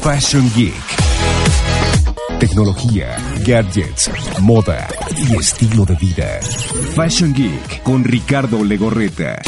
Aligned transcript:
Fashion 0.00 0.50
Geek. 0.54 0.74
Tecnología, 2.40 3.16
gadgets, 3.46 4.10
moda 4.40 4.88
y 5.16 5.36
estilo 5.36 5.84
de 5.84 5.94
vida. 5.94 6.40
Fashion 6.94 7.32
Geek 7.32 7.82
con 7.82 8.02
Ricardo 8.02 8.64
Legorreta. 8.64 9.40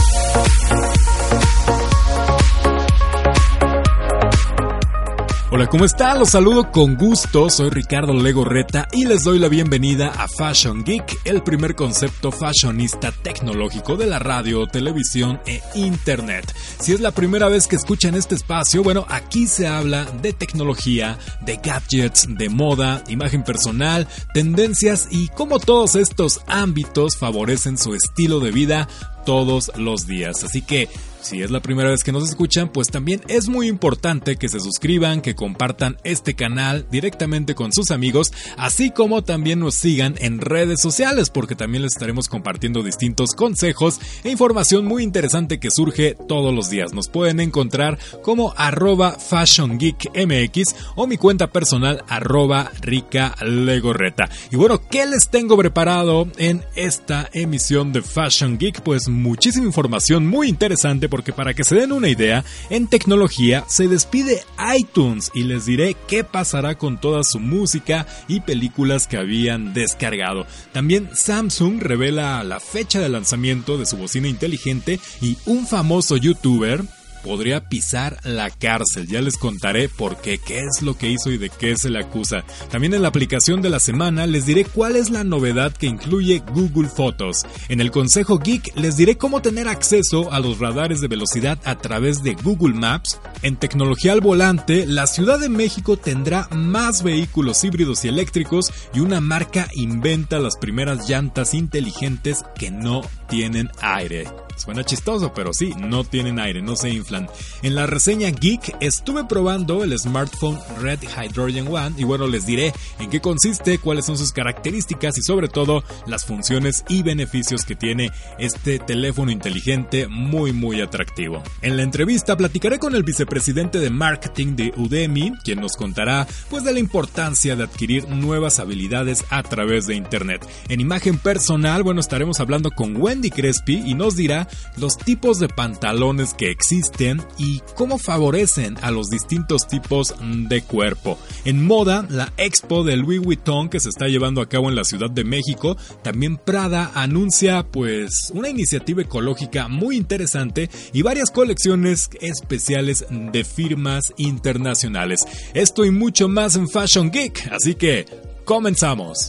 Hola, 5.57 5.69
¿cómo 5.69 5.85
está? 5.85 6.17
Los 6.17 6.31
saludo 6.31 6.73
con 6.73 6.97
gusto, 6.97 7.49
soy 7.49 7.71
Ricardo 7.71 8.13
Legorreta 8.13 8.89
y 8.91 9.05
les 9.05 9.23
doy 9.23 9.39
la 9.39 9.47
bienvenida 9.47 10.09
a 10.09 10.27
Fashion 10.27 10.83
Geek, 10.83 11.21
el 11.25 11.45
primer 11.45 11.77
concepto 11.77 12.33
fashionista 12.33 13.13
tecnológico 13.13 13.97
de 13.97 14.07
la 14.07 14.19
radio, 14.19 14.67
televisión 14.67 15.41
e 15.47 15.63
internet. 15.77 16.53
Si 16.81 16.93
es 16.93 16.99
la 16.99 17.13
primera 17.13 17.49
vez 17.49 17.69
que 17.69 17.77
escuchan 17.77 18.17
este 18.17 18.35
espacio, 18.35 18.83
bueno, 18.83 19.07
aquí 19.09 19.47
se 19.47 19.69
habla 19.69 20.07
de 20.07 20.33
tecnología, 20.33 21.21
de 21.43 21.61
gadgets, 21.63 22.27
de 22.29 22.49
moda, 22.49 23.05
imagen 23.07 23.45
personal, 23.45 24.09
tendencias 24.33 25.07
y 25.13 25.29
cómo 25.29 25.61
todos 25.61 25.95
estos 25.95 26.41
ámbitos 26.49 27.17
favorecen 27.17 27.79
su 27.79 27.95
estilo 27.95 28.41
de 28.41 28.51
vida 28.51 28.89
todos 29.25 29.71
los 29.77 30.09
días. 30.09 30.43
Así 30.43 30.63
que 30.63 30.89
si 31.25 31.43
es 31.43 31.51
la 31.51 31.61
primera 31.61 31.89
vez 31.89 32.05
que 32.05 32.13
nos 32.13 32.29
escuchan, 32.29 32.69
pues 32.69 32.89
también 32.89 33.23
es 33.29 33.49
muy 33.49 33.67
importante 33.67 34.37
que 34.37 34.49
se 34.49 34.61
suscriban, 34.61 35.23
que 35.23 35.35
compartan 35.35 35.97
este 36.05 36.35
canal 36.35 36.87
directamente 36.91 37.55
con 37.55 37.73
sus 37.73 37.91
amigos, 37.91 38.33
así 38.59 38.91
como 38.91 39.25
también 39.25 39.61
nos 39.61 39.75
sigan 39.75 40.17
en 40.19 40.41
redes 40.41 40.81
sociales, 40.83 41.31
porque 41.31 41.57
también 41.57 41.83
les 41.83 41.93
estaremos 41.93 42.29
compartiendo 42.29 42.83
distintos 42.83 43.31
consejos 43.31 44.01
e 44.23 44.31
información 44.31 44.85
muy 44.85 45.03
interesante 45.03 45.59
que 45.59 45.71
surge 45.71 46.15
todos 46.29 46.55
los 46.55 46.69
días. 46.69 46.93
Nos 46.93 47.09
pueden 47.09 47.41
encontrar 47.41 47.99
como 48.23 48.53
arroba 48.57 49.13
fashiongeekmx 49.13 50.75
o 50.97 51.07
mi 51.07 51.17
cuenta 51.17 51.51
personal 51.51 52.05
arroba 52.09 52.71
rica 52.83 53.35
legorreta. 53.41 54.29
Y 54.51 54.57
bueno, 54.57 54.81
¿qué 54.91 55.07
les 55.07 55.31
tengo 55.31 55.57
preparado 55.57 56.29
en 56.37 56.63
esta 56.77 57.31
emisión 57.33 57.93
de 57.93 58.03
Fashion 58.03 58.59
Geek? 58.59 58.83
Pues 58.83 59.09
muchísima 59.09 59.67
información 59.67 60.27
muy 60.27 60.49
interesante 60.49 61.09
porque 61.15 61.33
para 61.33 61.55
que 61.55 61.63
se 61.63 61.77
den 61.77 61.93
una 61.93 62.09
idea, 62.09 62.45
en 62.71 62.89
tecnología 62.89 63.65
se 63.69 63.87
despide 63.87 64.43
iTunes 64.77 65.31
y 65.33 65.45
les 65.45 65.65
diré 65.65 65.95
qué 66.09 66.25
pasará 66.25 66.77
con 66.77 67.01
toda 67.01 67.23
su 67.23 67.39
música 67.39 68.05
y 68.27 68.41
películas 68.41 69.07
que 69.07 69.17
habían 69.17 69.75
descargado. 69.75 70.45
También 70.73 71.09
Samsung 71.15 71.81
revela 71.81 72.43
la 72.43 72.59
fecha 72.59 72.99
de 72.99 73.09
lanzamiento 73.09 73.79
de 73.79 73.87
su 73.87 73.97
bocina 73.97 74.27
inteligente 74.27 74.99
y 75.21 75.39
un 75.47 75.69
famoso 75.69 76.17
youtuber 76.17 76.83
podría 77.25 77.69
pisar 77.69 78.19
la 78.23 78.51
cárcel. 78.51 79.09
Ya 79.09 79.23
les 79.23 79.39
contaré 79.39 79.89
por 79.89 80.19
qué, 80.19 80.39
qué 80.39 80.61
es 80.61 80.83
lo 80.83 80.97
que 80.97 81.11
hizo 81.11 81.31
y 81.31 81.39
de 81.39 81.49
qué 81.49 81.75
se 81.77 81.91
le 81.91 81.99
acusa. 81.99 82.45
También 82.71 82.95
en 82.95 83.03
la 83.03 83.09
aplicación 83.09 83.63
de 83.63 83.71
la 83.71 83.81
semana 83.81 84.27
les 84.27 84.47
diré 84.47 84.65
cuál 84.65 84.97
es 84.97 85.11
la 85.11 85.25
novedad 85.25 85.73
que 85.73 85.87
incluye 85.87 86.43
Google 86.53 86.89
Fotos. 86.89 87.39
En 87.69 87.81
el 87.81 87.91
Consejo 87.91 88.39
Geek 88.39 88.77
les 88.77 88.97
diré 88.97 89.17
cómo 89.17 89.43
tener 89.43 89.67
acceso 89.67 90.33
a 90.33 90.39
los 90.39 90.59
radares 90.59 91.01
de 91.01 91.09
velocidad 91.09 91.59
a 91.65 91.79
través 91.79 92.23
de 92.23 92.35
Google 92.35 92.75
Maps. 92.75 93.19
En 93.43 93.57
tecnología 93.57 94.13
al 94.13 94.21
volante, 94.21 94.87
la 94.87 95.07
Ciudad 95.07 95.41
de 95.41 95.49
México 95.49 95.97
tendrá 95.97 96.49
más 96.51 97.03
vehículos 97.03 97.65
híbridos 97.65 98.05
y 98.05 98.09
eléctricos 98.09 98.73
y 98.93 99.01
una 99.01 99.21
marca 99.21 99.69
inventa 99.75 100.39
las 100.39 100.57
primeras 100.57 101.09
llantas 101.09 101.55
inteligentes 101.55 102.45
que 102.55 102.71
no 102.71 103.01
tienen 103.29 103.71
aire. 103.81 104.27
Suena 104.57 104.85
chistoso, 104.85 105.33
pero 105.35 105.53
sí, 105.53 105.75
no 105.77 106.05
tienen 106.05 106.39
aire, 106.39 106.63
no 106.63 106.77
se 106.77 106.91
inflan. 106.91 107.29
En 107.63 107.75
la 107.75 107.87
reseña 107.87 108.31
Geek 108.31 108.77
estuve 108.81 109.25
probando 109.25 109.85
el 109.85 109.99
smartphone 109.99 110.59
Red 110.81 111.01
Hydrogen 111.03 111.69
One 111.69 111.95
y 111.99 112.05
bueno, 112.05 112.27
les 112.27 112.47
diré 112.47 112.73
en 112.99 113.11
qué 113.11 113.21
consiste, 113.21 113.79
cuáles 113.79 114.07
son 114.07 114.19
sus 114.19 114.33
características 114.33 115.19
y 115.19 115.23
sobre 115.23 115.49
todo 115.49 115.85
las 116.07 116.25
funciones 116.25 116.85
y 116.89 117.03
beneficios 117.03 117.65
que 117.65 117.77
tiene 117.77 118.11
este 118.39 118.79
teléfono 118.79 119.31
inteligente 119.31 120.09
muy 120.09 120.53
muy 120.53 120.81
atractivo. 120.81 121.43
En 121.63 121.77
la 121.77 121.83
entrevista 121.83 122.37
platicaré 122.37 122.79
con 122.79 122.95
el 122.95 123.03
vicepresidente 123.03 123.79
de 123.79 123.91
marketing 123.91 124.57
de 124.57 124.73
Udemy, 124.77 125.33
quien 125.43 125.61
nos 125.61 125.77
contará 125.77 126.27
pues 126.51 126.65
de 126.65 126.73
la 126.73 126.79
importancia 126.79 127.57
de 127.57 127.65
adquirir 127.65 128.09
nuevas 128.09 128.59
habilidades 128.59 129.25
a 129.31 129.43
través 129.43 129.87
de 129.87 129.95
internet. 129.95 130.47
En 130.69 130.81
imagen 130.81 131.19
personal, 131.19 131.83
bueno, 131.83 132.01
estaremos 132.01 132.41
hablando 132.41 132.71
con 132.71 132.97
Wendy 132.97 133.31
Crespi 133.31 133.83
y 133.85 133.95
nos 133.95 134.17
dirá 134.17 134.44
los 134.77 134.97
tipos 134.97 135.39
de 135.39 135.49
pantalones 135.49 136.35
que 136.35 136.51
existen 136.51 137.23
y 137.39 137.61
cómo 137.75 137.99
favorecen 137.99 138.77
a 138.83 138.91
los 138.91 139.09
distintos 139.09 139.67
tipos 139.69 140.15
de 140.21 140.63
cuerpo. 140.63 141.19
En 141.45 141.65
moda, 141.65 142.07
la 142.09 142.33
expo 142.37 142.85
de 142.85 142.97
Louis 142.97 143.21
Vuitton 143.21 143.69
que 143.69 143.81
se 143.81 143.89
está 143.89 144.07
llevando 144.07 144.41
a 144.41 144.49
cabo 144.49 144.69
en 144.69 144.77
la 144.77 144.85
Ciudad 144.85 145.11
de 145.11 145.25
México, 145.25 145.77
también 146.03 146.37
Prada 146.37 146.93
anuncia 146.95 147.65
pues 147.65 148.31
una 148.35 148.49
iniciativa 148.49 149.03
ecológica 149.03 149.69
muy 149.69 149.97
interesante 149.97 150.71
y 150.93 151.03
varias 151.03 151.31
colecciones 151.31 152.11
especiales 152.21 153.07
de 153.11 153.45
firmas 153.45 154.13
internacionales. 154.17 155.27
Esto 155.55 155.85
y 155.85 155.91
mucho 155.91 156.29
más 156.29 156.57
en 156.57 156.69
Fashion 156.69 157.11
Geek, 157.11 157.51
así 157.53 157.75
que 157.75 158.07
comenzamos. 158.45 159.29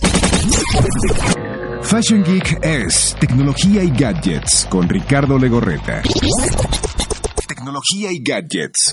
Fashion 1.88 2.24
Geek 2.24 2.60
es 2.64 3.16
tecnología 3.20 3.84
y 3.84 3.90
gadgets 3.92 4.66
con 4.70 4.90
Ricardo 4.90 5.38
Legorreta. 5.38 6.02
Tecnología 7.48 8.12
y 8.12 8.20
gadgets. 8.24 8.92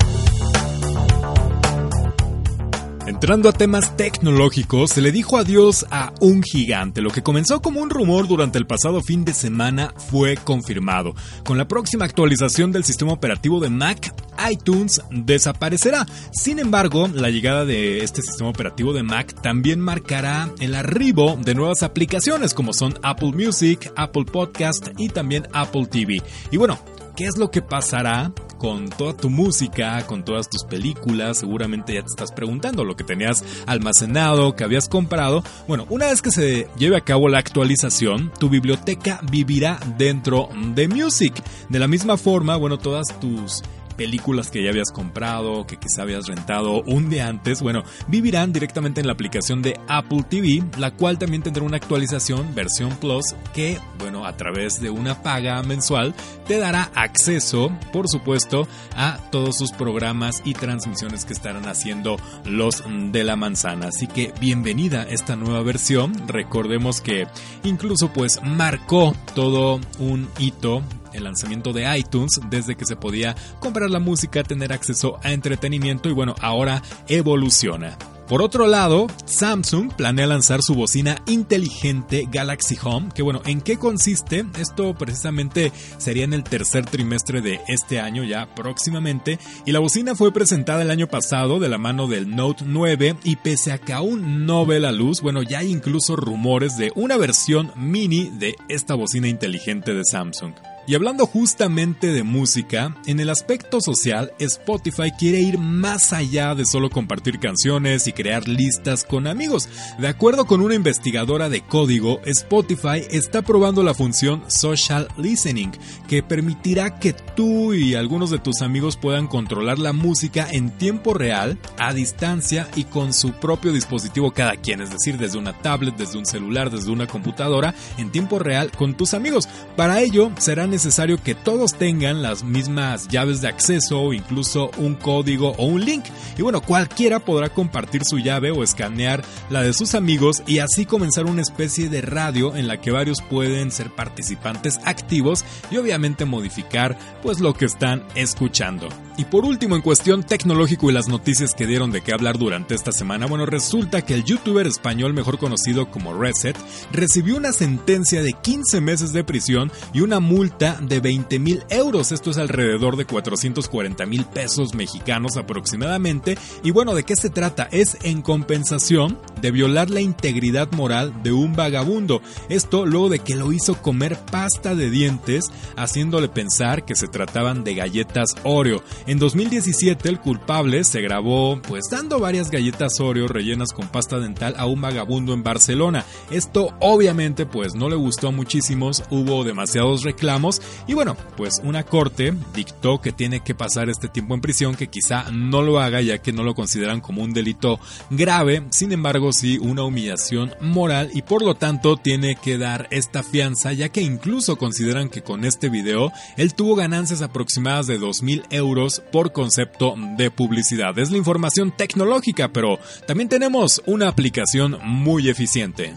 Entrando 3.05 3.49
a 3.49 3.53
temas 3.53 3.97
tecnológicos, 3.97 4.91
se 4.93 5.01
le 5.01 5.11
dijo 5.11 5.37
adiós 5.37 5.85
a 5.91 6.13
un 6.21 6.41
gigante. 6.41 7.03
Lo 7.03 7.11
que 7.11 7.25
comenzó 7.25 7.61
como 7.61 7.81
un 7.81 7.91
rumor 7.91 8.29
durante 8.29 8.59
el 8.59 8.67
pasado 8.67 9.03
fin 9.03 9.25
de 9.25 9.35
semana 9.35 9.93
fue 9.97 10.37
confirmado. 10.37 11.13
Con 11.45 11.59
la 11.59 11.67
próxima 11.67 12.05
actualización 12.05 12.71
del 12.71 12.85
sistema 12.85 13.13
operativo 13.13 13.59
de 13.59 13.71
Mac, 13.71 14.15
iTunes 14.49 15.03
desaparecerá. 15.11 16.07
Sin 16.31 16.61
embargo, 16.61 17.09
la 17.09 17.31
llegada 17.31 17.65
de 17.65 18.05
este 18.05 18.23
sistema 18.23 18.51
operativo 18.51 18.93
de 18.93 19.03
Mac 19.03 19.35
también 19.43 19.81
marcará 19.81 20.49
el 20.61 20.77
arribo 20.77 21.37
de 21.43 21.57
nuevas 21.57 21.83
aplicaciones 21.83 22.55
como 22.55 22.73
son 22.73 22.95
Apple 23.03 23.33
Music, 23.33 23.93
Apple 23.97 24.27
Podcast 24.27 24.91
y 24.97 25.09
también 25.09 25.49
Apple 25.53 25.87
TV. 25.87 26.23
Y 26.53 26.57
bueno, 26.57 26.79
¿Qué 27.17 27.27
es 27.27 27.37
lo 27.37 27.51
que 27.51 27.61
pasará 27.61 28.33
con 28.63 28.89
toda 28.91 29.13
tu 29.13 29.29
música, 29.29 30.07
con 30.07 30.25
todas 30.25 30.49
tus 30.49 30.63
películas? 30.63 31.39
Seguramente 31.39 31.95
ya 31.95 32.03
te 32.03 32.07
estás 32.07 32.31
preguntando 32.31 32.85
lo 32.85 32.95
que 32.95 33.03
tenías 33.03 33.43
almacenado, 33.67 34.55
que 34.55 34.63
habías 34.63 34.89
comprado. 34.89 35.43
Bueno, 35.67 35.85
una 35.91 36.07
vez 36.07 36.23
que 36.23 36.31
se 36.31 36.69
lleve 36.79 36.97
a 36.97 37.01
cabo 37.01 37.29
la 37.29 37.41
actualización, 37.41 38.31
tu 38.39 38.49
biblioteca 38.49 39.19
vivirá 39.29 39.81
dentro 39.99 40.49
de 40.75 40.87
Music. 40.87 41.35
De 41.71 41.81
la 41.81 41.89
misma 41.89 42.17
forma, 42.17 42.55
bueno, 42.55 42.79
todas 42.79 43.09
tus 43.19 43.63
películas 43.93 44.51
que 44.51 44.63
ya 44.63 44.71
habías 44.71 44.91
comprado, 44.91 45.67
que 45.67 45.77
quizá 45.77 46.03
habías 46.03 46.27
rentado 46.27 46.83
un 46.83 47.11
día 47.11 47.29
antes, 47.29 47.63
bueno, 47.63 47.83
vivirán 48.09 48.53
directamente 48.53 49.01
en 49.01 49.07
la 49.07 49.13
aplicación 49.13 49.63
de 49.63 49.79
Apple 49.89 50.25
TV, 50.29 50.63
la 50.79 50.91
cual 50.91 51.19
también 51.19 51.43
tendrá 51.43 51.63
una 51.65 51.77
actualización 51.77 52.55
versión 52.55 52.97
Plus 52.97 53.35
que, 53.55 53.79
bueno, 53.99 54.27
a 54.27 54.37
través 54.37 54.81
de 54.81 54.91
una 54.91 55.23
paga 55.23 55.63
mensual 55.63 56.15
te 56.47 56.59
dará 56.59 56.91
acceso, 56.95 57.71
por 57.93 58.09
supuesto, 58.09 58.67
a 58.97 59.19
todos 59.31 59.57
sus 59.57 59.73
programas 59.73 60.43
y 60.45 60.55
transmisiones 60.55 61.25
que 61.25 61.33
estarán 61.33 61.67
haciendo 61.67 62.17
los 62.45 62.83
de 63.13 63.25
la 63.25 63.37
manzana. 63.37 63.89
Así 63.89 64.07
que 64.07 64.33
bienvenida 64.41 65.03
esta 65.03 65.37
nueva 65.37 65.63
versión. 65.63 66.13
Recordemos 66.29 67.01
que 67.01 67.27
incluso 67.65 68.13
pues 68.13 68.41
marcó 68.43 69.15
todo 69.35 69.81
un 69.99 70.29
hito 70.39 70.83
el 71.13 71.25
lanzamiento 71.25 71.73
de 71.73 71.99
iTunes 71.99 72.41
desde 72.51 72.77
que 72.77 72.85
se 72.85 72.97
podía 72.97 73.35
comprar 73.61 73.91
la 73.91 74.01
música, 74.01 74.43
tener 74.43 74.73
acceso 74.73 75.19
a 75.23 75.33
entretenimiento 75.33 76.09
y 76.09 76.13
bueno, 76.13 76.35
ahora 76.41 76.83
evoluciona. 77.09 77.97
Por 78.33 78.41
otro 78.41 78.67
lado, 78.67 79.09
Samsung 79.27 79.93
planea 79.95 80.27
lanzar 80.27 80.63
su 80.63 80.75
bocina 80.75 81.17
inteligente 81.27 82.27
Galaxy 82.33 82.79
Home, 82.83 83.11
que 83.15 83.21
bueno, 83.21 83.43
¿en 83.45 83.61
qué 83.61 83.77
consiste? 83.77 84.47
Esto 84.59 84.95
precisamente 84.95 85.71
sería 85.99 86.25
en 86.25 86.33
el 86.33 86.43
tercer 86.43 86.87
trimestre 86.87 87.43
de 87.43 87.61
este 87.69 88.01
año 88.01 88.25
ya 88.25 88.47
próximamente, 88.55 89.39
y 89.67 89.73
la 89.73 89.81
bocina 89.81 90.15
fue 90.15 90.33
presentada 90.33 90.81
el 90.81 90.91
año 90.91 91.09
pasado 91.09 91.59
de 91.59 91.69
la 91.69 91.77
mano 91.77 92.07
del 92.07 92.35
Note 92.35 92.65
9 92.67 93.17
y 93.25 93.37
pese 93.37 93.71
a 93.71 93.77
que 93.77 93.93
aún 93.93 94.47
no 94.47 94.65
ve 94.65 94.81
la 94.81 94.93
luz, 94.93 95.21
bueno, 95.21 95.43
ya 95.43 95.59
hay 95.59 95.71
incluso 95.71 96.17
rumores 96.17 96.79
de 96.79 96.91
una 96.95 97.19
versión 97.19 97.71
mini 97.77 98.31
de 98.31 98.57
esta 98.69 98.95
bocina 98.95 99.29
inteligente 99.29 99.93
de 99.93 100.05
Samsung. 100.07 100.55
Y 100.85 100.97
hablando 100.97 101.27
justamente 101.27 102.09
de 102.09 102.25
música, 102.25 102.97
en 103.07 103.21
el 103.21 103.31
aspecto 103.31 103.81
social, 103.81 104.33
Spotify 104.41 105.13
quiere 105.17 105.41
ir 105.41 105.57
más 105.57 106.13
allá 106.13 106.57
de 106.57 106.65
solo 106.65 106.91
compartir 106.91 107.39
canciones 107.39 108.09
y 108.09 108.13
crear 108.13 108.49
listas 108.49 109.05
con 109.05 109.29
amigos. 109.29 109.69
De 110.01 110.09
acuerdo 110.09 110.45
con 110.45 110.61
una 110.61 110.75
investigadora 110.75 111.49
de 111.49 111.61
código, 111.61 112.21
Spotify 112.25 113.07
está 113.11 113.43
probando 113.43 113.85
la 113.85 113.95
función 113.95 114.43
Social 114.49 115.07
Listening, 115.17 115.71
que 116.09 116.25
permitirá 116.25 116.99
que 116.99 117.13
tú 117.13 117.75
y 117.75 117.95
algunos 117.95 118.31
de 118.31 118.41
tus 118.41 118.61
amigos 118.61 118.97
puedan 118.97 119.29
controlar 119.29 119.79
la 119.79 119.93
música 119.93 120.49
en 120.51 120.71
tiempo 120.71 121.15
real, 121.15 121.59
a 121.79 121.95
distancia 121.95 122.67
y 122.75 122.85
con 122.85 123.13
su 123.13 123.35
propio 123.35 123.73
dispositivo 123.73 124.33
cada 124.33 124.57
quien, 124.57 124.81
es 124.81 124.91
decir, 124.91 125.17
desde 125.17 125.39
una 125.39 125.57
tablet, 125.63 125.97
desde 125.97 126.19
un 126.19 126.27
celular, 126.27 126.71
desde 126.71 126.91
una 126.91 127.07
computadora, 127.07 127.73
en 127.99 128.11
tiempo 128.11 128.41
real 128.41 128.73
con 128.73 128.95
tus 128.97 129.15
amigos. 129.15 129.49
Para 129.77 130.01
ello, 130.01 130.33
serán 130.39 130.72
necesario 130.73 131.23
que 131.23 131.37
todos 131.37 131.75
tengan 131.75 132.23
las 132.23 132.43
mismas 132.43 133.07
llaves 133.07 133.41
de 133.41 133.49
acceso 133.49 134.01
o 134.01 134.13
incluso 134.13 134.71
un 134.79 134.95
código 134.97 135.53
o 135.59 135.67
un 135.67 135.85
link. 135.85 136.05
Y 136.37 136.43
bueno, 136.43 136.61
cualquiera 136.61 137.21
podrá 137.21 137.51
compartir 137.51 138.05
su 138.05 138.19
llave 138.19 138.51
o 138.51 138.65
escanear 138.65 139.23
la 139.51 139.63
de 139.63 139.73
sus 139.75 139.95
amigos 139.95 140.43
y 140.47 140.59
así 140.59 140.87
comenzar 140.87 141.27
una 141.27 141.43
especie 141.43 141.89
de 141.89 142.01
radio 142.01 142.57
en 142.57 142.67
la 142.67 142.81
que 142.81 142.91
varios 142.91 143.23
pueden 143.23 143.71
ser 143.71 143.95
participantes 143.95 144.81
activos 144.85 145.45
y 145.71 145.77
obviamente 145.77 146.25
modificar 146.25 146.99
pues 147.23 147.39
lo 147.39 147.55
que 147.55 147.67
están 147.67 148.03
escuchando. 148.15 148.89
Y 149.19 149.27
por 149.27 149.45
último, 149.45 149.77
en 149.77 149.83
cuestión 149.83 150.23
tecnológico 150.23 150.89
y 150.89 150.95
las 150.95 151.07
noticias 151.07 151.55
que 151.55 151.67
dieron 151.67 151.93
de 151.93 152.01
qué 152.01 152.15
hablar 152.15 152.39
durante 152.39 152.75
esta 152.75 152.93
semana, 152.93 153.27
bueno, 153.27 153.45
resulta 153.45 154.03
que 154.03 154.15
el 154.15 154.25
youtuber 154.25 154.67
español 154.67 155.13
mejor 155.13 155.39
conocido 155.39 155.91
como 155.91 156.15
Reset 156.15 156.57
recibió 156.93 157.37
una 157.37 157.53
sentencia 157.53 158.23
de 158.23 158.33
15 158.33 158.81
meses 158.81 159.13
de 159.13 159.23
prisión 159.23 159.71
y 159.93 160.01
una 160.01 160.19
multa 160.19 160.62
de 160.63 161.01
20 161.01 161.41
mil 161.41 161.65
euros. 161.71 162.13
Esto 162.13 162.31
es 162.31 162.39
alrededor 162.39 162.97
de 162.97 163.05
440 163.05 164.07
mil 164.07 164.25
pesos 164.25 164.75
mexicanos 164.75 165.37
aproximadamente. 165.37 166.39
Y 166.63 166.71
bueno, 166.71 166.95
¿de 166.95 167.03
qué 167.03 167.17
se 167.17 167.31
trata? 167.31 167.69
Es 167.73 167.99
en 168.03 168.23
compensación 168.23 169.19
de 169.41 169.51
violar 169.51 169.91
la 169.91 170.01
integridad 170.01 170.71
moral 170.73 171.21
de 171.25 171.33
un 171.33 171.57
vagabundo. 171.57 172.23
Esto 172.49 172.87
luego 172.87 173.09
de 173.09 173.19
que 173.19 173.35
lo 173.35 173.53
hizo 173.53 173.83
comer 173.83 174.17
pasta 174.31 174.77
de 174.77 174.89
dientes, 174.89 175.51
haciéndole 175.77 176.29
pensar 176.29 176.85
que 176.85 176.95
se 176.95 177.09
trataban 177.09 177.65
de 177.65 177.75
galletas 177.75 178.37
Oreo. 178.45 178.85
En 179.09 179.19
2017 179.19 180.09
el 180.09 180.21
culpable 180.21 180.85
se 180.85 181.01
grabó 181.01 181.61
pues 181.61 181.87
dando 181.91 182.21
varias 182.21 182.53
galletas 182.53 183.01
Oreo 183.01 183.27
rellenas 183.27 183.73
con 183.73 183.89
pasta 183.89 184.21
dental 184.21 184.55
a 184.57 184.67
un 184.67 184.81
vagabundo 184.81 185.35
en 185.35 185.43
Barcelona. 185.43 186.05
Esto 186.31 186.73
obviamente 186.79 187.47
pues 187.47 187.75
no 187.75 187.89
le 187.89 187.97
gustó 187.97 188.29
a 188.29 188.31
muchísimos, 188.33 189.03
hubo 189.11 189.43
demasiados 189.43 190.05
reclamos 190.05 190.52
y 190.87 190.95
bueno, 190.95 191.17
pues 191.37 191.61
una 191.63 191.85
corte 191.85 192.35
dictó 192.55 193.01
que 193.01 193.13
tiene 193.13 193.41
que 193.41 193.55
pasar 193.55 193.89
este 193.89 194.09
tiempo 194.09 194.35
en 194.35 194.41
prisión, 194.41 194.75
que 194.75 194.89
quizá 194.89 195.31
no 195.31 195.63
lo 195.63 195.81
haga 195.81 196.01
ya 196.01 196.19
que 196.19 196.33
no 196.33 196.43
lo 196.43 196.55
consideran 196.55 197.01
como 197.01 197.23
un 197.23 197.33
delito 197.33 197.79
grave, 198.11 198.65
sin 198.71 198.93
embargo 198.93 199.33
sí 199.33 199.59
una 199.59 199.85
humillación 199.85 200.55
moral 200.61 201.11
y 201.15 201.23
por 201.23 201.43
lo 201.43 201.55
tanto 201.55 201.97
tiene 201.97 202.37
que 202.37 202.59
dar 202.59 202.89
esta 202.91 203.23
fianza 203.23 203.73
ya 203.73 203.89
que 203.89 204.03
incluso 204.03 204.57
consideran 204.57 205.09
que 205.09 205.23
con 205.23 205.45
este 205.45 205.69
video 205.69 206.13
él 206.37 206.55
tuvo 206.55 206.75
ganancias 206.75 207.23
aproximadas 207.23 207.87
de 207.87 208.01
2.000 208.01 208.45
euros 208.51 209.03
por 209.13 209.33
concepto 209.33 209.95
de 210.17 210.31
publicidad. 210.31 210.99
Es 210.99 211.11
la 211.11 211.19
información 211.19 211.73
tecnológica, 211.77 212.49
pero 212.49 212.79
también 213.07 213.29
tenemos 213.29 213.83
una 213.87 214.09
aplicación 214.09 214.79
muy 214.83 215.29
eficiente. 215.29 215.95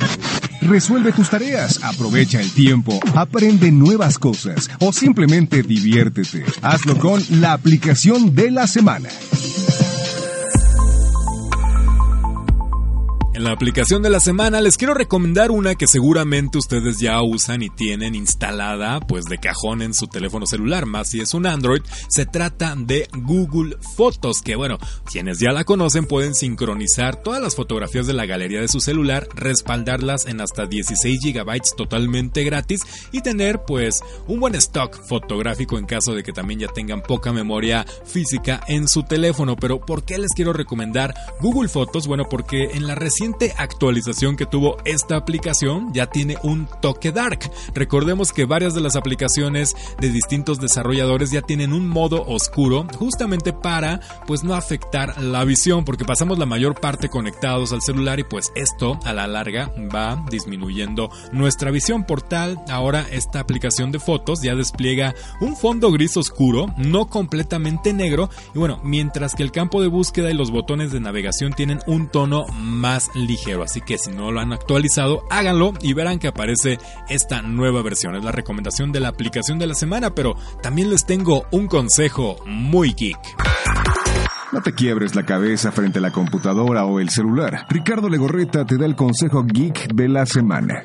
Resuelve 0.67 1.11
tus 1.11 1.29
tareas, 1.29 1.79
aprovecha 1.83 2.41
el 2.41 2.51
tiempo, 2.51 2.99
aprende 3.15 3.71
nuevas 3.71 4.17
cosas 4.17 4.69
o 4.79 4.91
simplemente 4.91 5.61
diviértete. 5.61 6.43
Hazlo 6.63 6.97
con 6.97 7.21
la 7.39 7.53
aplicación 7.53 8.33
de 8.33 8.49
la 8.49 8.65
semana. 8.65 9.09
En 13.35 13.43
la 13.43 13.51
aplicación 13.51 14.01
de 14.01 14.09
la 14.09 14.21
semana 14.21 14.61
les 14.61 14.77
quiero 14.77 14.93
recomendar 14.93 15.51
una 15.51 15.75
que 15.75 15.87
seguramente 15.87 16.57
ustedes 16.57 16.99
ya 16.99 17.21
usan 17.21 17.63
y 17.63 17.69
tienen 17.69 18.15
instalada 18.15 19.01
pues 19.01 19.25
de 19.25 19.39
cajón 19.39 19.81
en 19.81 19.93
su 19.93 20.07
teléfono 20.07 20.45
celular, 20.45 20.85
más 20.85 21.09
si 21.09 21.19
es 21.19 21.33
un 21.33 21.45
Android, 21.45 21.81
se 22.07 22.25
trata 22.25 22.75
de 22.77 23.09
Google 23.13 23.75
Fotos, 23.97 24.41
que 24.41 24.55
bueno, 24.55 24.77
quienes 25.11 25.39
ya 25.39 25.51
la 25.51 25.65
conocen 25.65 26.05
pueden 26.05 26.33
sincronizar 26.33 27.21
todas 27.21 27.41
las 27.41 27.57
fotografías 27.57 28.07
de 28.07 28.13
la 28.13 28.25
galería 28.25 28.61
de 28.61 28.69
su 28.69 28.79
celular, 28.79 29.27
respaldarlas 29.35 30.27
en 30.27 30.39
hasta 30.39 30.65
16 30.65 31.19
GB 31.21 31.61
totalmente 31.75 32.45
gratis 32.45 32.83
y 33.11 33.19
tener 33.19 33.63
pues 33.67 33.99
un 34.27 34.39
buen 34.39 34.55
stock 34.55 35.05
fotográfico 35.09 35.77
en 35.77 35.87
caso 35.87 36.13
de 36.13 36.23
que 36.23 36.31
también 36.31 36.61
ya 36.61 36.67
tengan 36.69 37.01
poca 37.01 37.33
memoria 37.33 37.85
física 38.05 38.61
en 38.69 38.87
su 38.87 39.03
teléfono. 39.03 39.57
Pero 39.57 39.81
¿por 39.81 40.05
qué 40.05 40.19
les 40.19 40.31
quiero 40.33 40.53
recomendar 40.53 41.13
Google 41.41 41.67
Fotos? 41.67 42.07
Bueno, 42.07 42.29
porque 42.29 42.69
en 42.71 42.87
la 42.87 42.95
reciente 42.95 43.24
actualización 43.57 44.35
que 44.35 44.45
tuvo 44.45 44.77
esta 44.85 45.15
aplicación 45.17 45.93
ya 45.93 46.07
tiene 46.07 46.37
un 46.43 46.67
toque 46.81 47.11
dark. 47.11 47.39
Recordemos 47.73 48.31
que 48.31 48.45
varias 48.45 48.73
de 48.73 48.81
las 48.81 48.95
aplicaciones 48.95 49.75
de 49.99 50.09
distintos 50.09 50.59
desarrolladores 50.59 51.31
ya 51.31 51.41
tienen 51.41 51.73
un 51.73 51.87
modo 51.87 52.23
oscuro 52.27 52.85
justamente 52.97 53.53
para 53.53 53.99
pues 54.27 54.43
no 54.43 54.53
afectar 54.53 55.21
la 55.21 55.43
visión 55.43 55.85
porque 55.85 56.05
pasamos 56.05 56.37
la 56.37 56.45
mayor 56.45 56.79
parte 56.79 57.09
conectados 57.09 57.73
al 57.73 57.81
celular 57.81 58.19
y 58.19 58.23
pues 58.23 58.51
esto 58.55 58.99
a 59.03 59.13
la 59.13 59.27
larga 59.27 59.71
va 59.93 60.23
disminuyendo 60.29 61.09
nuestra 61.31 61.71
visión. 61.71 62.05
Por 62.05 62.21
tal, 62.21 62.59
ahora 62.69 63.05
esta 63.11 63.39
aplicación 63.39 63.91
de 63.91 63.99
fotos 63.99 64.41
ya 64.41 64.55
despliega 64.55 65.15
un 65.41 65.55
fondo 65.55 65.91
gris 65.91 66.17
oscuro, 66.17 66.73
no 66.77 67.07
completamente 67.07 67.93
negro 67.93 68.29
y 68.53 68.59
bueno, 68.59 68.79
mientras 68.83 69.33
que 69.35 69.43
el 69.43 69.51
campo 69.51 69.81
de 69.81 69.87
búsqueda 69.87 70.29
y 70.29 70.33
los 70.33 70.51
botones 70.51 70.91
de 70.91 70.99
navegación 70.99 71.53
tienen 71.53 71.79
un 71.87 72.07
tono 72.07 72.45
más 72.53 73.09
ligero. 73.15 73.63
Así 73.63 73.81
que 73.81 73.97
si 73.97 74.11
no 74.11 74.31
lo 74.31 74.39
han 74.39 74.53
actualizado, 74.53 75.23
háganlo 75.29 75.73
y 75.81 75.93
verán 75.93 76.19
que 76.19 76.27
aparece 76.27 76.77
esta 77.09 77.41
nueva 77.41 77.81
versión. 77.81 78.15
Es 78.15 78.23
la 78.23 78.31
recomendación 78.31 78.91
de 78.91 78.99
la 78.99 79.09
aplicación 79.09 79.59
de 79.59 79.67
la 79.67 79.73
semana, 79.73 80.13
pero 80.13 80.35
también 80.61 80.89
les 80.89 81.05
tengo 81.05 81.45
un 81.51 81.67
consejo 81.67 82.37
muy 82.45 82.93
geek. 82.93 83.17
No 84.51 84.61
te 84.61 84.73
quiebres 84.73 85.15
la 85.15 85.25
cabeza 85.25 85.71
frente 85.71 85.99
a 85.99 86.01
la 86.01 86.11
computadora 86.11 86.85
o 86.85 86.99
el 86.99 87.09
celular. 87.09 87.65
Ricardo 87.69 88.07
Legorreta 88.07 88.65
te 88.65 88.77
da 88.77 88.85
el 88.85 88.95
consejo 88.95 89.43
geek 89.43 89.93
de 89.93 90.07
la 90.07 90.25
semana. 90.25 90.81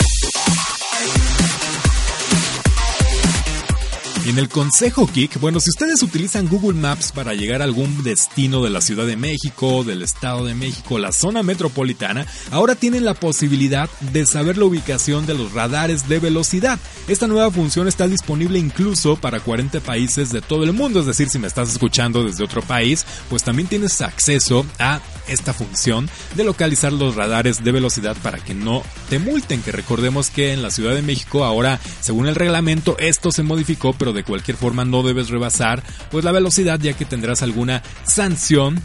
Y 4.24 4.28
en 4.28 4.38
el 4.38 4.50
Consejo 4.50 5.08
Geek, 5.12 5.40
bueno, 5.40 5.60
si 5.60 5.70
ustedes 5.70 6.02
utilizan 6.02 6.46
Google 6.46 6.78
Maps 6.78 7.10
para 7.10 7.32
llegar 7.32 7.62
a 7.62 7.64
algún 7.64 8.02
destino 8.02 8.62
de 8.62 8.68
la 8.68 8.82
Ciudad 8.82 9.06
de 9.06 9.16
México, 9.16 9.82
del 9.82 10.02
Estado 10.02 10.44
de 10.44 10.54
México, 10.54 10.98
la 10.98 11.10
zona 11.10 11.42
metropolitana, 11.42 12.26
ahora 12.50 12.74
tienen 12.74 13.06
la 13.06 13.14
posibilidad 13.14 13.88
de 14.12 14.26
saber 14.26 14.58
la 14.58 14.66
ubicación 14.66 15.24
de 15.24 15.32
los 15.32 15.54
radares 15.54 16.06
de 16.06 16.18
velocidad. 16.18 16.78
Esta 17.08 17.28
nueva 17.28 17.50
función 17.50 17.88
está 17.88 18.08
disponible 18.08 18.58
incluso 18.58 19.16
para 19.16 19.40
40 19.40 19.80
países 19.80 20.30
de 20.30 20.42
todo 20.42 20.64
el 20.64 20.74
mundo, 20.74 21.00
es 21.00 21.06
decir, 21.06 21.30
si 21.30 21.38
me 21.38 21.46
estás 21.46 21.70
escuchando 21.70 22.22
desde 22.22 22.44
otro 22.44 22.60
país, 22.60 23.06
pues 23.30 23.42
también 23.42 23.68
tienes 23.68 24.02
acceso 24.02 24.66
a 24.78 25.00
esta 25.28 25.54
función 25.54 26.10
de 26.34 26.44
localizar 26.44 26.92
los 26.92 27.16
radares 27.16 27.64
de 27.64 27.72
velocidad 27.72 28.16
para 28.22 28.38
que 28.38 28.54
no 28.54 28.82
te 29.08 29.18
multen, 29.18 29.62
que 29.62 29.72
recordemos 29.72 30.28
que 30.28 30.52
en 30.52 30.60
la 30.60 30.70
Ciudad 30.70 30.94
de 30.94 31.02
México 31.02 31.44
ahora, 31.44 31.80
según 32.00 32.26
el 32.26 32.34
reglamento, 32.34 32.98
esto 32.98 33.32
se 33.32 33.42
modificó, 33.42 33.94
pero 33.94 34.09
de 34.12 34.24
cualquier 34.24 34.56
forma 34.56 34.84
no 34.84 35.02
debes 35.02 35.28
rebasar 35.28 35.82
pues 36.10 36.24
la 36.24 36.32
velocidad 36.32 36.78
ya 36.80 36.92
que 36.92 37.04
tendrás 37.04 37.42
alguna 37.42 37.82
sanción 38.04 38.82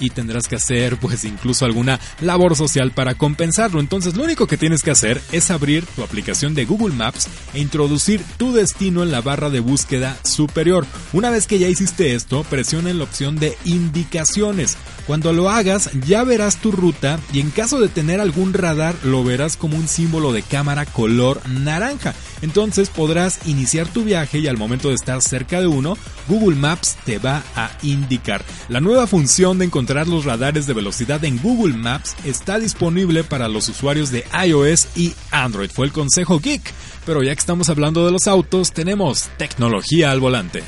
y 0.00 0.10
tendrás 0.10 0.48
que 0.48 0.56
hacer 0.56 0.96
pues 0.96 1.24
incluso 1.24 1.64
alguna 1.64 2.00
labor 2.20 2.56
social 2.56 2.92
para 2.92 3.14
compensarlo. 3.14 3.80
Entonces 3.80 4.16
lo 4.16 4.24
único 4.24 4.46
que 4.46 4.56
tienes 4.56 4.82
que 4.82 4.90
hacer 4.90 5.20
es 5.32 5.50
abrir 5.50 5.84
tu 5.86 6.02
aplicación 6.02 6.54
de 6.54 6.64
Google 6.64 6.94
Maps 6.94 7.28
e 7.52 7.60
introducir 7.60 8.22
tu 8.36 8.52
destino 8.52 9.02
en 9.02 9.10
la 9.10 9.20
barra 9.20 9.50
de 9.50 9.60
búsqueda 9.60 10.16
superior. 10.22 10.86
Una 11.12 11.30
vez 11.30 11.46
que 11.46 11.58
ya 11.58 11.68
hiciste 11.68 12.14
esto, 12.14 12.44
presiona 12.44 12.90
en 12.90 12.98
la 12.98 13.04
opción 13.04 13.36
de 13.36 13.56
indicaciones. 13.64 14.76
Cuando 15.06 15.32
lo 15.32 15.50
hagas 15.50 15.90
ya 16.06 16.24
verás 16.24 16.56
tu 16.56 16.72
ruta 16.72 17.20
y 17.32 17.40
en 17.40 17.50
caso 17.50 17.80
de 17.80 17.88
tener 17.88 18.20
algún 18.20 18.54
radar 18.54 18.94
lo 19.04 19.22
verás 19.22 19.56
como 19.56 19.76
un 19.76 19.88
símbolo 19.88 20.32
de 20.32 20.42
cámara 20.42 20.86
color 20.86 21.40
naranja. 21.48 22.14
Entonces 22.42 22.90
podrás 22.90 23.46
iniciar 23.46 23.88
tu 23.88 24.04
viaje 24.04 24.38
y 24.38 24.48
al 24.48 24.56
momento 24.56 24.88
de 24.88 24.94
estar 24.94 25.20
cerca 25.22 25.60
de 25.60 25.66
uno, 25.66 25.96
Google 26.28 26.56
Maps 26.56 26.96
te 27.04 27.18
va 27.18 27.42
a 27.56 27.70
indicar. 27.82 28.44
La 28.68 28.80
nueva 28.80 29.06
función 29.06 29.58
de 29.58 29.66
encontrar 29.66 30.08
los 30.08 30.24
radares 30.24 30.66
de 30.66 30.74
velocidad 30.74 31.24
en 31.24 31.38
Google 31.38 31.76
Maps 31.76 32.16
está 32.24 32.58
disponible 32.58 33.24
para 33.24 33.48
los 33.48 33.68
usuarios 33.68 34.10
de 34.10 34.24
iOS 34.46 34.88
y 34.96 35.12
Android. 35.30 35.70
Fue 35.70 35.86
el 35.86 35.92
consejo 35.92 36.40
geek. 36.40 36.72
Pero 37.06 37.22
ya 37.22 37.34
que 37.34 37.40
estamos 37.40 37.68
hablando 37.68 38.06
de 38.06 38.12
los 38.12 38.26
autos, 38.26 38.72
tenemos 38.72 39.28
tecnología 39.36 40.10
al 40.10 40.20
volante. 40.20 40.62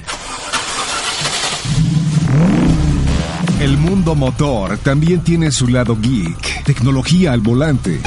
El 3.60 3.78
mundo 3.78 4.14
motor 4.14 4.76
también 4.78 5.24
tiene 5.24 5.50
su 5.50 5.66
lado 5.66 5.96
geek. 5.98 6.64
Tecnología 6.64 7.32
al 7.32 7.40
volante. 7.40 8.00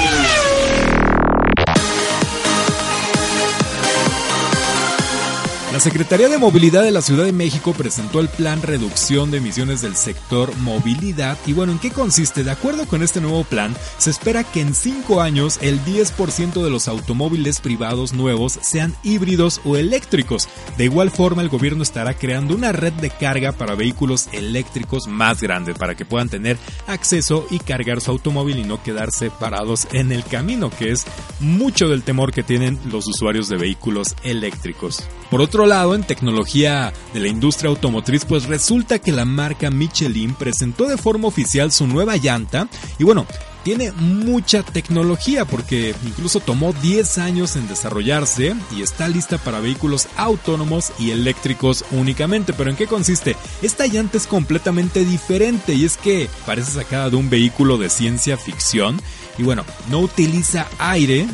La 5.79 5.83
Secretaría 5.83 6.27
de 6.27 6.37
Movilidad 6.37 6.83
de 6.83 6.91
la 6.91 7.01
Ciudad 7.01 7.23
de 7.23 7.31
México 7.31 7.71
presentó 7.71 8.19
el 8.19 8.27
plan 8.27 8.61
reducción 8.61 9.31
de 9.31 9.37
emisiones 9.37 9.79
del 9.79 9.95
sector 9.95 10.53
movilidad 10.57 11.37
y 11.45 11.53
bueno, 11.53 11.71
¿en 11.71 11.79
qué 11.79 11.89
consiste? 11.89 12.43
De 12.43 12.51
acuerdo 12.51 12.85
con 12.85 13.01
este 13.01 13.21
nuevo 13.21 13.45
plan, 13.45 13.73
se 13.97 14.09
espera 14.09 14.43
que 14.43 14.59
en 14.59 14.75
5 14.75 15.21
años 15.21 15.57
el 15.61 15.79
10% 15.85 16.61
de 16.61 16.69
los 16.69 16.89
automóviles 16.89 17.61
privados 17.61 18.11
nuevos 18.11 18.59
sean 18.61 18.93
híbridos 19.03 19.61
o 19.63 19.77
eléctricos. 19.77 20.49
De 20.77 20.83
igual 20.83 21.11
forma, 21.11 21.43
el 21.43 21.47
gobierno 21.47 21.81
estará 21.81 22.13
creando 22.13 22.55
una 22.55 22.73
red 22.73 22.91
de 22.91 23.09
carga 23.09 23.53
para 23.53 23.75
vehículos 23.75 24.27
eléctricos 24.33 25.07
más 25.07 25.39
grande 25.39 25.75
para 25.75 25.95
que 25.95 26.03
puedan 26.03 26.27
tener 26.27 26.57
acceso 26.87 27.47
y 27.49 27.59
cargar 27.59 28.01
su 28.01 28.11
automóvil 28.11 28.59
y 28.59 28.65
no 28.65 28.83
quedarse 28.83 29.31
parados 29.31 29.87
en 29.93 30.11
el 30.11 30.25
camino, 30.25 30.71
que 30.71 30.91
es 30.91 31.05
mucho 31.39 31.87
del 31.87 32.03
temor 32.03 32.33
que 32.33 32.43
tienen 32.43 32.77
los 32.91 33.07
usuarios 33.07 33.47
de 33.47 33.55
vehículos 33.55 34.17
eléctricos. 34.23 35.07
Por 35.29 35.41
otro 35.41 35.65
lado, 35.65 35.93
en 35.93 36.03
tecnología 36.03 36.91
de 37.13 37.19
la 37.19 37.27
industria 37.27 37.69
automotriz, 37.69 38.25
pues 38.25 38.45
resulta 38.45 38.99
que 38.99 39.11
la 39.11 39.25
marca 39.25 39.69
Michelin 39.69 40.33
presentó 40.33 40.85
de 40.85 40.97
forma 40.97 41.27
oficial 41.27 41.71
su 41.71 41.85
nueva 41.85 42.17
llanta 42.17 42.67
y 42.97 43.03
bueno, 43.03 43.27
tiene 43.63 43.91
mucha 43.91 44.63
tecnología 44.63 45.45
porque 45.45 45.93
incluso 46.05 46.39
tomó 46.39 46.73
10 46.73 47.17
años 47.19 47.55
en 47.55 47.67
desarrollarse 47.67 48.55
y 48.75 48.81
está 48.81 49.07
lista 49.07 49.37
para 49.37 49.59
vehículos 49.59 50.07
autónomos 50.15 50.91
y 50.97 51.11
eléctricos 51.11 51.85
únicamente. 51.91 52.53
Pero 52.53 52.69
¿en 52.71 52.75
qué 52.75 52.87
consiste? 52.87 53.35
Esta 53.61 53.85
llanta 53.85 54.17
es 54.17 54.27
completamente 54.27 55.05
diferente 55.05 55.73
y 55.73 55.85
es 55.85 55.97
que 55.97 56.29
parece 56.45 56.71
sacada 56.71 57.09
de 57.09 57.17
un 57.17 57.29
vehículo 57.29 57.77
de 57.77 57.89
ciencia 57.89 58.37
ficción 58.37 58.99
y 59.37 59.43
bueno, 59.43 59.63
no 59.89 59.99
utiliza 59.99 60.67
aire 60.79 61.27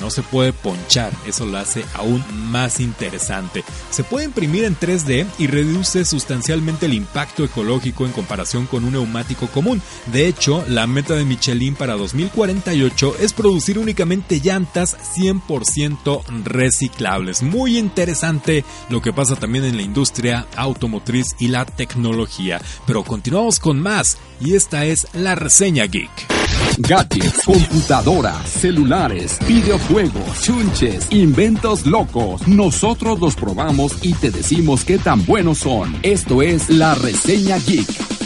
no 0.00 0.10
se 0.10 0.22
puede 0.22 0.52
ponchar, 0.52 1.12
eso 1.26 1.46
lo 1.46 1.58
hace 1.58 1.84
aún 1.94 2.24
más 2.50 2.80
interesante. 2.80 3.64
Se 3.90 4.04
puede 4.04 4.26
imprimir 4.26 4.64
en 4.64 4.78
3D 4.78 5.26
y 5.38 5.46
reduce 5.46 6.04
sustancialmente 6.04 6.86
el 6.86 6.94
impacto 6.94 7.44
ecológico 7.44 8.06
en 8.06 8.12
comparación 8.12 8.66
con 8.66 8.84
un 8.84 8.92
neumático 8.92 9.46
común. 9.48 9.82
De 10.12 10.26
hecho, 10.26 10.64
la 10.68 10.86
meta 10.86 11.14
de 11.14 11.24
Michelin 11.24 11.74
para 11.74 11.94
2048 11.94 13.16
es 13.20 13.32
producir 13.32 13.78
únicamente 13.78 14.40
llantas 14.40 14.96
100% 15.16 16.24
reciclables. 16.44 17.42
Muy 17.42 17.78
interesante 17.78 18.64
lo 18.88 19.00
que 19.00 19.12
pasa 19.12 19.36
también 19.36 19.64
en 19.64 19.76
la 19.76 19.82
industria 19.82 20.46
automotriz 20.56 21.34
y 21.38 21.48
la 21.48 21.64
tecnología. 21.64 22.60
Pero 22.86 23.04
continuamos 23.04 23.58
con 23.58 23.80
más 23.80 24.18
y 24.40 24.54
esta 24.54 24.84
es 24.84 25.08
la 25.14 25.34
reseña 25.34 25.84
geek. 25.84 26.45
Gadgets, 26.78 27.44
computadoras, 27.44 28.48
celulares, 28.48 29.38
videojuegos, 29.46 30.42
chunches, 30.42 31.06
inventos 31.10 31.86
locos. 31.86 32.46
Nosotros 32.46 33.20
los 33.20 33.34
probamos 33.34 33.96
y 34.02 34.12
te 34.14 34.30
decimos 34.30 34.84
qué 34.84 34.98
tan 34.98 35.24
buenos 35.24 35.58
son. 35.58 35.96
Esto 36.02 36.42
es 36.42 36.68
la 36.68 36.94
reseña 36.94 37.58
geek. 37.58 38.25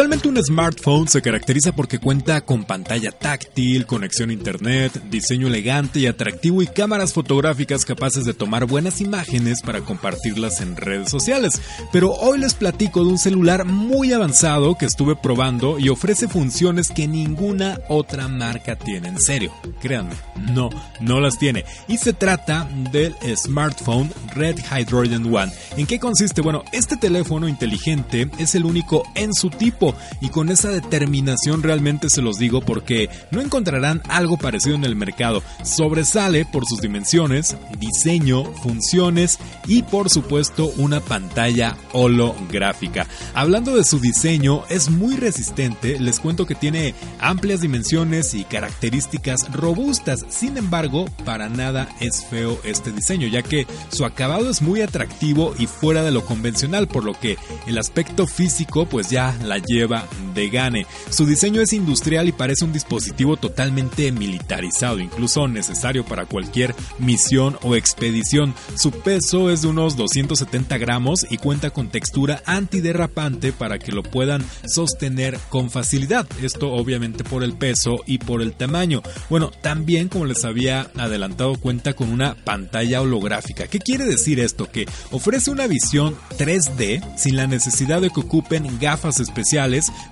Actualmente 0.00 0.28
un 0.30 0.42
smartphone 0.42 1.08
se 1.08 1.20
caracteriza 1.20 1.72
porque 1.72 1.98
cuenta 1.98 2.40
con 2.40 2.64
pantalla 2.64 3.12
táctil, 3.12 3.84
conexión 3.84 4.30
a 4.30 4.32
internet, 4.32 4.98
diseño 5.10 5.48
elegante 5.48 6.00
y 6.00 6.06
atractivo 6.06 6.62
y 6.62 6.66
cámaras 6.66 7.12
fotográficas 7.12 7.84
capaces 7.84 8.24
de 8.24 8.32
tomar 8.32 8.64
buenas 8.64 9.02
imágenes 9.02 9.60
para 9.60 9.82
compartirlas 9.82 10.62
en 10.62 10.78
redes 10.78 11.10
sociales. 11.10 11.60
Pero 11.92 12.12
hoy 12.12 12.38
les 12.38 12.54
platico 12.54 13.04
de 13.04 13.10
un 13.10 13.18
celular 13.18 13.66
muy 13.66 14.14
avanzado 14.14 14.74
que 14.78 14.86
estuve 14.86 15.16
probando 15.16 15.78
y 15.78 15.90
ofrece 15.90 16.28
funciones 16.28 16.88
que 16.88 17.06
ninguna 17.06 17.78
otra 17.90 18.26
marca 18.26 18.76
tiene. 18.76 19.08
En 19.08 19.20
serio, 19.20 19.52
créanme, 19.82 20.14
no, 20.54 20.70
no 21.02 21.20
las 21.20 21.38
tiene. 21.38 21.66
Y 21.88 21.98
se 21.98 22.14
trata 22.14 22.66
del 22.90 23.14
smartphone 23.36 24.10
Red 24.34 24.60
Hydrogen 24.60 25.26
One. 25.26 25.52
¿En 25.76 25.86
qué 25.86 26.00
consiste? 26.00 26.40
Bueno, 26.40 26.64
este 26.72 26.96
teléfono 26.96 27.46
inteligente 27.48 28.30
es 28.38 28.54
el 28.54 28.64
único 28.64 29.02
en 29.14 29.34
su 29.34 29.50
tipo 29.50 29.89
y 30.20 30.28
con 30.28 30.50
esa 30.50 30.70
determinación 30.70 31.62
realmente 31.62 32.10
se 32.10 32.22
los 32.22 32.38
digo 32.38 32.60
porque 32.60 33.08
no 33.30 33.40
encontrarán 33.40 34.02
algo 34.08 34.36
parecido 34.36 34.76
en 34.76 34.84
el 34.84 34.96
mercado. 34.96 35.42
Sobresale 35.64 36.44
por 36.44 36.66
sus 36.66 36.80
dimensiones, 36.80 37.56
diseño, 37.78 38.44
funciones 38.44 39.38
y 39.66 39.82
por 39.82 40.10
supuesto 40.10 40.70
una 40.76 41.00
pantalla 41.00 41.76
holográfica. 41.92 43.06
Hablando 43.34 43.76
de 43.76 43.84
su 43.84 43.98
diseño, 44.00 44.64
es 44.68 44.90
muy 44.90 45.16
resistente, 45.16 45.98
les 45.98 46.20
cuento 46.20 46.46
que 46.46 46.54
tiene 46.54 46.94
amplias 47.20 47.60
dimensiones 47.60 48.34
y 48.34 48.44
características 48.44 49.50
robustas, 49.52 50.24
sin 50.28 50.56
embargo, 50.56 51.06
para 51.24 51.48
nada 51.48 51.88
es 52.00 52.24
feo 52.24 52.60
este 52.64 52.92
diseño, 52.92 53.28
ya 53.28 53.42
que 53.42 53.66
su 53.90 54.04
acabado 54.04 54.50
es 54.50 54.62
muy 54.62 54.80
atractivo 54.80 55.54
y 55.58 55.66
fuera 55.66 56.02
de 56.02 56.10
lo 56.10 56.24
convencional, 56.24 56.88
por 56.88 57.04
lo 57.04 57.14
que 57.14 57.38
el 57.66 57.78
aspecto 57.78 58.26
físico 58.26 58.86
pues 58.86 59.10
ya 59.10 59.36
la 59.44 59.58
lleva 59.70 60.06
de 60.34 60.48
gane. 60.48 60.86
Su 61.10 61.26
diseño 61.26 61.60
es 61.60 61.72
industrial 61.72 62.28
y 62.28 62.32
parece 62.32 62.64
un 62.64 62.72
dispositivo 62.72 63.36
totalmente 63.36 64.10
militarizado, 64.12 64.98
incluso 64.98 65.46
necesario 65.48 66.04
para 66.04 66.26
cualquier 66.26 66.74
misión 66.98 67.58
o 67.62 67.76
expedición. 67.76 68.54
Su 68.76 68.90
peso 68.90 69.50
es 69.50 69.62
de 69.62 69.68
unos 69.68 69.96
270 69.96 70.78
gramos 70.78 71.26
y 71.30 71.36
cuenta 71.36 71.70
con 71.70 71.88
textura 71.88 72.42
antiderrapante 72.46 73.52
para 73.52 73.78
que 73.78 73.92
lo 73.92 74.02
puedan 74.02 74.44
sostener 74.66 75.38
con 75.48 75.70
facilidad. 75.70 76.26
Esto 76.42 76.72
obviamente 76.72 77.24
por 77.24 77.42
el 77.42 77.54
peso 77.54 78.00
y 78.06 78.18
por 78.18 78.42
el 78.42 78.52
tamaño. 78.54 79.02
Bueno, 79.28 79.50
también 79.62 80.08
como 80.08 80.26
les 80.26 80.44
había 80.44 80.90
adelantado 80.96 81.56
cuenta 81.56 81.92
con 81.92 82.10
una 82.10 82.34
pantalla 82.34 83.00
holográfica. 83.00 83.66
¿Qué 83.68 83.78
quiere 83.78 84.04
decir 84.04 84.40
esto? 84.40 84.70
Que 84.70 84.86
ofrece 85.10 85.50
una 85.50 85.66
visión 85.66 86.16
3D 86.38 87.16
sin 87.16 87.36
la 87.36 87.46
necesidad 87.46 88.00
de 88.00 88.10
que 88.10 88.20
ocupen 88.20 88.78
gafas 88.80 89.20
especiales 89.20 89.59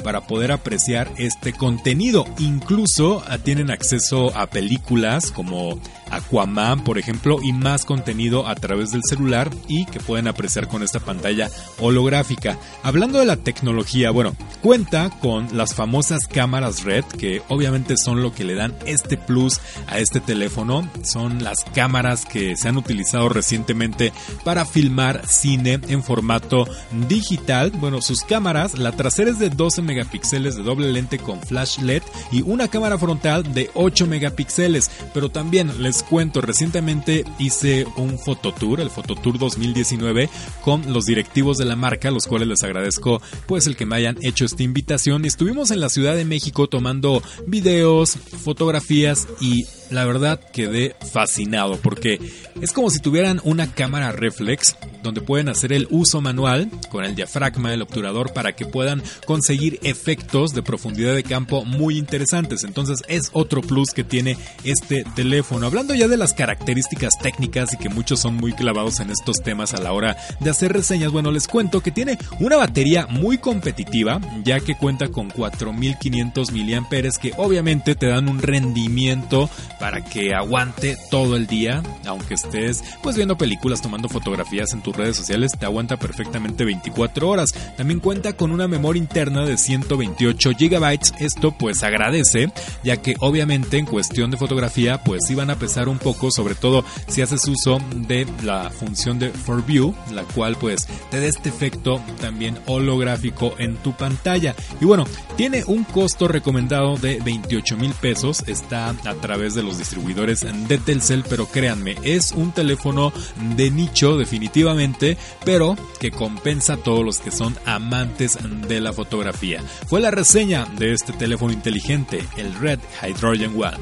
para 0.02 0.26
poder 0.26 0.52
apreciar 0.52 1.10
este 1.16 1.52
contenido. 1.52 2.26
Incluso 2.38 3.22
ah, 3.28 3.38
tienen 3.38 3.70
acceso 3.70 4.36
a 4.36 4.48
películas 4.48 5.30
como 5.30 5.78
Aquaman, 6.10 6.84
por 6.84 6.98
ejemplo, 6.98 7.38
y 7.42 7.52
más 7.52 7.84
contenido 7.84 8.46
a 8.46 8.54
través 8.54 8.90
del 8.92 9.02
celular 9.08 9.50
y 9.66 9.86
que 9.86 10.00
pueden 10.00 10.28
apreciar 10.28 10.68
con 10.68 10.82
esta 10.82 11.00
pantalla 11.00 11.50
holográfica. 11.80 12.58
Hablando 12.82 13.18
de 13.18 13.26
la 13.26 13.36
tecnología, 13.36 14.10
bueno, 14.10 14.34
cuenta 14.62 15.10
con 15.20 15.56
las 15.56 15.74
famosas 15.74 16.26
cámaras 16.26 16.84
RED, 16.84 17.04
que 17.04 17.42
obviamente 17.48 17.96
son 17.96 18.22
lo 18.22 18.32
que 18.32 18.44
le 18.44 18.54
dan 18.54 18.74
este 18.86 19.16
plus 19.16 19.60
a 19.86 19.98
este 19.98 20.20
teléfono. 20.20 20.88
Son 21.02 21.42
las 21.42 21.64
cámaras 21.74 22.24
que 22.24 22.56
se 22.56 22.68
han 22.68 22.76
utilizado 22.76 23.28
recientemente 23.28 24.12
para 24.44 24.64
filmar 24.64 25.26
cine 25.26 25.80
en 25.88 26.02
formato 26.02 26.66
digital. 27.08 27.70
Bueno, 27.70 28.00
sus 28.00 28.22
cámaras, 28.22 28.78
la 28.78 28.92
trasera 28.92 29.30
es 29.30 29.38
de 29.38 29.50
12 29.50 29.82
megapíxeles 29.82 30.56
de 30.56 30.62
doble 30.62 30.92
lente 30.92 31.18
con 31.18 31.40
flash 31.40 31.78
LED 31.78 32.02
y 32.32 32.42
una 32.42 32.68
cámara 32.68 32.98
frontal 32.98 33.54
de 33.54 33.70
8 33.74 34.06
megapíxeles, 34.06 34.90
pero 35.14 35.30
también 35.30 35.82
les 35.82 35.97
cuento, 36.02 36.40
recientemente 36.40 37.24
hice 37.38 37.86
un 37.96 38.18
fototour, 38.18 38.80
el 38.80 38.90
fototour 38.90 39.38
2019, 39.38 40.28
con 40.62 40.92
los 40.92 41.06
directivos 41.06 41.58
de 41.58 41.64
la 41.64 41.76
marca, 41.76 42.10
los 42.10 42.26
cuales 42.26 42.48
les 42.48 42.62
agradezco 42.62 43.20
pues 43.46 43.66
el 43.66 43.76
que 43.76 43.86
me 43.86 43.96
hayan 43.96 44.16
hecho 44.22 44.44
esta 44.44 44.62
invitación. 44.62 45.24
Estuvimos 45.24 45.70
en 45.70 45.80
la 45.80 45.88
Ciudad 45.88 46.16
de 46.16 46.24
México 46.24 46.68
tomando 46.68 47.22
videos, 47.46 48.16
fotografías 48.16 49.28
y 49.40 49.64
la 49.90 50.04
verdad 50.04 50.40
quedé 50.52 50.94
fascinado 51.12 51.78
porque 51.82 52.18
es 52.60 52.72
como 52.72 52.90
si 52.90 53.00
tuvieran 53.00 53.40
una 53.44 53.72
cámara 53.72 54.12
reflex 54.12 54.76
donde 55.02 55.20
pueden 55.20 55.48
hacer 55.48 55.72
el 55.72 55.86
uso 55.90 56.20
manual 56.20 56.70
con 56.90 57.04
el 57.04 57.14
diafragma 57.14 57.70
del 57.70 57.82
obturador 57.82 58.32
para 58.32 58.54
que 58.54 58.66
puedan 58.66 59.02
conseguir 59.26 59.78
efectos 59.82 60.54
de 60.54 60.62
profundidad 60.62 61.14
de 61.14 61.22
campo 61.22 61.64
muy 61.64 61.98
interesantes. 61.98 62.64
Entonces 62.64 63.02
es 63.08 63.30
otro 63.32 63.62
plus 63.62 63.90
que 63.90 64.04
tiene 64.04 64.36
este 64.64 65.04
teléfono. 65.14 65.66
Hablando 65.66 65.94
ya 65.94 66.08
de 66.08 66.16
las 66.16 66.34
características 66.34 67.14
técnicas 67.22 67.74
y 67.74 67.78
que 67.78 67.88
muchos 67.88 68.20
son 68.20 68.34
muy 68.34 68.52
clavados 68.52 69.00
en 69.00 69.10
estos 69.10 69.40
temas 69.42 69.74
a 69.74 69.80
la 69.80 69.92
hora 69.92 70.16
de 70.40 70.50
hacer 70.50 70.72
reseñas, 70.72 71.12
bueno, 71.12 71.30
les 71.30 71.46
cuento 71.46 71.80
que 71.80 71.90
tiene 71.90 72.18
una 72.40 72.56
batería 72.56 73.06
muy 73.06 73.38
competitiva 73.38 74.20
ya 74.44 74.60
que 74.60 74.76
cuenta 74.76 75.08
con 75.08 75.30
4500 75.30 76.52
mAh 76.52 77.18
que 77.20 77.32
obviamente 77.36 77.94
te 77.94 78.06
dan 78.06 78.28
un 78.28 78.40
rendimiento 78.40 79.48
para 79.78 80.04
que 80.04 80.34
aguante 80.34 80.96
todo 81.10 81.36
el 81.36 81.46
día, 81.46 81.82
aunque 82.06 82.34
estés 82.34 82.82
pues 83.02 83.16
viendo 83.16 83.38
películas, 83.38 83.80
tomando 83.80 84.08
fotografías 84.08 84.72
en 84.72 84.82
tus 84.82 84.96
redes 84.96 85.16
sociales, 85.16 85.52
te 85.58 85.66
aguanta 85.66 85.96
perfectamente 85.96 86.64
24 86.64 87.28
horas. 87.28 87.50
También 87.76 88.00
cuenta 88.00 88.34
con 88.34 88.50
una 88.50 88.68
memoria 88.68 89.00
interna 89.00 89.44
de 89.44 89.56
128 89.56 90.50
GB. 90.58 90.98
Esto 91.20 91.52
pues 91.52 91.82
agradece, 91.82 92.52
ya 92.82 92.96
que 92.96 93.14
obviamente 93.20 93.78
en 93.78 93.86
cuestión 93.86 94.30
de 94.30 94.36
fotografía 94.36 95.02
pues 95.02 95.30
iban 95.30 95.50
a 95.50 95.58
pesar 95.58 95.88
un 95.88 95.98
poco, 95.98 96.30
sobre 96.30 96.54
todo 96.54 96.84
si 97.06 97.22
haces 97.22 97.46
uso 97.46 97.78
de 97.94 98.26
la 98.42 98.70
función 98.70 99.18
de 99.18 99.30
For 99.30 99.64
View, 99.64 99.94
la 100.12 100.22
cual 100.22 100.56
pues 100.56 100.86
te 101.10 101.20
da 101.20 101.26
este 101.26 101.48
efecto 101.48 102.00
también 102.20 102.58
holográfico 102.66 103.54
en 103.58 103.76
tu 103.76 103.92
pantalla. 103.96 104.54
Y 104.80 104.84
bueno, 104.84 105.04
tiene 105.36 105.64
un 105.66 105.84
costo 105.84 106.28
recomendado 106.28 106.96
de 106.96 107.20
28 107.24 107.76
mil 107.76 107.92
pesos, 107.92 108.44
está 108.46 108.90
a 108.90 109.14
través 109.14 109.54
de 109.54 109.62
los 109.68 109.78
distribuidores 109.78 110.46
de 110.68 110.78
Telcel, 110.78 111.24
pero 111.28 111.46
créanme, 111.46 111.96
es 112.02 112.32
un 112.32 112.52
teléfono 112.52 113.12
de 113.56 113.70
nicho 113.70 114.16
definitivamente, 114.16 115.16
pero 115.44 115.76
que 116.00 116.10
compensa 116.10 116.74
a 116.74 116.76
todos 116.78 117.04
los 117.04 117.18
que 117.18 117.30
son 117.30 117.54
amantes 117.66 118.38
de 118.66 118.80
la 118.80 118.92
fotografía. 118.92 119.62
Fue 119.86 120.00
la 120.00 120.10
reseña 120.10 120.64
de 120.78 120.92
este 120.92 121.12
teléfono 121.12 121.52
inteligente, 121.52 122.24
el 122.36 122.54
Red 122.54 122.80
Hydrogen 123.02 123.52
One. 123.56 123.78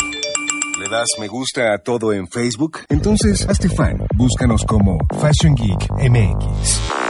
¿Le 0.79 0.91
das 0.91 1.07
me 1.19 1.29
gusta 1.29 1.73
a 1.73 1.79
todo 1.79 2.13
en 2.13 2.27
Facebook? 2.27 2.81
Entonces, 2.89 3.49
hazte 3.49 3.69
fan. 3.69 3.97
Búscanos 4.15 4.63
como 4.65 4.99
Fashion 5.21 5.55
Geek 5.55 5.89
MX. 6.11 7.06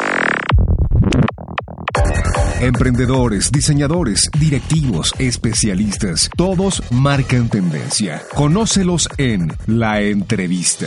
Emprendedores, 2.60 3.52
diseñadores, 3.52 4.30
directivos, 4.40 5.12
especialistas, 5.18 6.30
todos 6.38 6.82
marcan 6.90 7.50
tendencia. 7.50 8.22
Conócelos 8.34 9.10
en 9.18 9.52
La 9.66 10.00
Entrevista. 10.00 10.86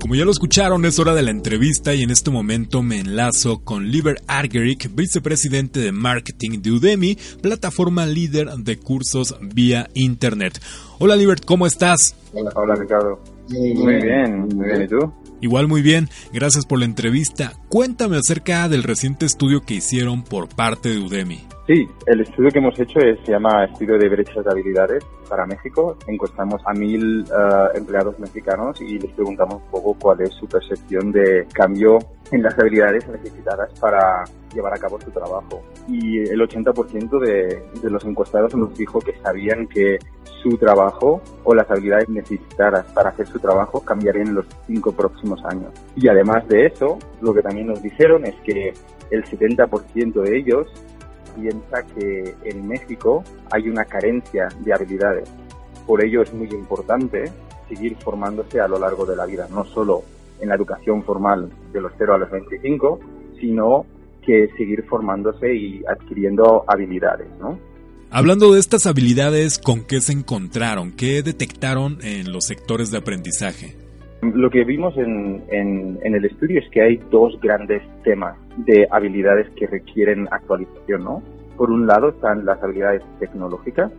Como 0.00 0.14
ya 0.14 0.24
lo 0.24 0.30
escucharon, 0.30 0.86
es 0.86 0.98
hora 0.98 1.12
de 1.12 1.20
la 1.20 1.30
entrevista 1.32 1.92
y 1.92 2.02
en 2.02 2.08
este 2.08 2.30
momento 2.30 2.82
me 2.82 2.98
enlazo 2.98 3.58
con 3.58 3.90
Liber 3.90 4.22
Argerich, 4.26 4.90
vicepresidente 4.94 5.80
de 5.80 5.92
marketing 5.92 6.62
de 6.62 6.72
Udemy, 6.72 7.18
plataforma 7.42 8.06
líder 8.06 8.48
de 8.56 8.78
cursos 8.78 9.36
vía 9.42 9.90
Internet. 9.92 10.62
Hola 10.98 11.14
Liber, 11.14 11.42
¿cómo 11.44 11.66
estás? 11.66 12.16
Hola, 12.32 12.50
hola 12.54 12.74
Ricardo. 12.74 13.20
Muy 13.50 13.96
bien, 13.96 14.48
muy 14.54 14.66
bien, 14.66 14.82
¿y 14.82 14.88
tú? 14.88 15.12
Igual 15.40 15.68
muy 15.68 15.82
bien, 15.82 16.08
gracias 16.32 16.66
por 16.66 16.78
la 16.78 16.84
entrevista. 16.84 17.52
Cuéntame 17.68 18.16
acerca 18.16 18.68
del 18.68 18.82
reciente 18.82 19.26
estudio 19.26 19.64
que 19.64 19.74
hicieron 19.74 20.22
por 20.22 20.48
parte 20.48 20.90
de 20.90 20.98
Udemy. 20.98 21.57
Sí, 21.68 21.86
el 22.06 22.22
estudio 22.22 22.50
que 22.50 22.60
hemos 22.60 22.80
hecho 22.80 22.98
es, 22.98 23.20
se 23.26 23.32
llama 23.32 23.66
Estudio 23.66 23.98
de 23.98 24.08
Brechas 24.08 24.42
de 24.42 24.50
Habilidades 24.50 25.04
para 25.28 25.44
México. 25.44 25.98
Encuestamos 26.06 26.62
a 26.64 26.72
mil 26.72 27.26
eh, 27.26 27.68
empleados 27.74 28.18
mexicanos 28.18 28.80
y 28.80 28.98
les 28.98 29.12
preguntamos 29.12 29.56
un 29.56 29.70
poco 29.70 29.94
cuál 30.00 30.22
es 30.22 30.32
su 30.32 30.46
percepción 30.46 31.12
de 31.12 31.46
cambio 31.52 31.98
en 32.32 32.42
las 32.42 32.58
habilidades 32.58 33.06
necesitadas 33.08 33.70
para 33.78 34.24
llevar 34.54 34.72
a 34.72 34.78
cabo 34.78 34.98
su 34.98 35.10
trabajo. 35.10 35.62
Y 35.86 36.20
el 36.20 36.40
80% 36.40 37.20
de, 37.20 37.62
de 37.82 37.90
los 37.90 38.02
encuestados 38.06 38.54
nos 38.54 38.74
dijo 38.74 38.98
que 39.00 39.12
sabían 39.22 39.66
que 39.66 39.98
su 40.42 40.56
trabajo 40.56 41.20
o 41.44 41.54
las 41.54 41.70
habilidades 41.70 42.08
necesitadas 42.08 42.90
para 42.94 43.10
hacer 43.10 43.26
su 43.26 43.40
trabajo 43.40 43.82
cambiarían 43.82 44.28
en 44.28 44.34
los 44.36 44.46
cinco 44.66 44.92
próximos 44.92 45.44
años. 45.44 45.74
Y 45.96 46.08
además 46.08 46.48
de 46.48 46.64
eso, 46.64 46.98
lo 47.20 47.34
que 47.34 47.42
también 47.42 47.66
nos 47.66 47.82
dijeron 47.82 48.24
es 48.24 48.36
que 48.36 48.72
el 49.10 49.22
70% 49.24 50.22
de 50.22 50.38
ellos 50.38 50.66
piensa 51.40 51.82
que 51.94 52.34
en 52.44 52.66
México 52.66 53.22
hay 53.50 53.68
una 53.68 53.84
carencia 53.84 54.48
de 54.60 54.72
habilidades. 54.72 55.28
Por 55.86 56.04
ello 56.04 56.22
es 56.22 56.32
muy 56.34 56.48
importante 56.48 57.30
seguir 57.68 57.96
formándose 57.96 58.60
a 58.60 58.68
lo 58.68 58.78
largo 58.78 59.06
de 59.06 59.16
la 59.16 59.26
vida, 59.26 59.46
no 59.50 59.64
solo 59.64 60.02
en 60.40 60.48
la 60.48 60.54
educación 60.54 61.02
formal 61.02 61.50
de 61.72 61.80
los 61.80 61.92
0 61.98 62.14
a 62.14 62.18
los 62.18 62.30
25, 62.30 63.00
sino 63.40 63.86
que 64.24 64.48
seguir 64.56 64.84
formándose 64.84 65.54
y 65.54 65.82
adquiriendo 65.86 66.64
habilidades, 66.66 67.28
¿no? 67.40 67.58
Hablando 68.10 68.52
de 68.52 68.60
estas 68.60 68.86
habilidades, 68.86 69.58
¿con 69.58 69.84
qué 69.84 70.00
se 70.00 70.12
encontraron? 70.12 70.92
¿Qué 70.92 71.22
detectaron 71.22 71.98
en 72.02 72.32
los 72.32 72.46
sectores 72.46 72.90
de 72.90 72.98
aprendizaje? 72.98 73.74
Lo 74.22 74.50
que 74.50 74.64
vimos 74.64 74.96
en, 74.96 75.44
en, 75.50 76.14
el 76.14 76.24
estudio 76.24 76.58
es 76.58 76.68
que 76.70 76.82
hay 76.82 77.00
dos 77.10 77.38
grandes 77.40 77.82
temas 78.04 78.36
de 78.56 78.88
habilidades 78.90 79.48
que 79.50 79.66
requieren 79.66 80.26
actualización, 80.30 81.04
¿no? 81.04 81.22
Por 81.58 81.72
un 81.72 81.88
lado 81.88 82.10
están 82.10 82.46
las 82.46 82.62
habilidades 82.62 83.02
tecnológicas, 83.18 83.90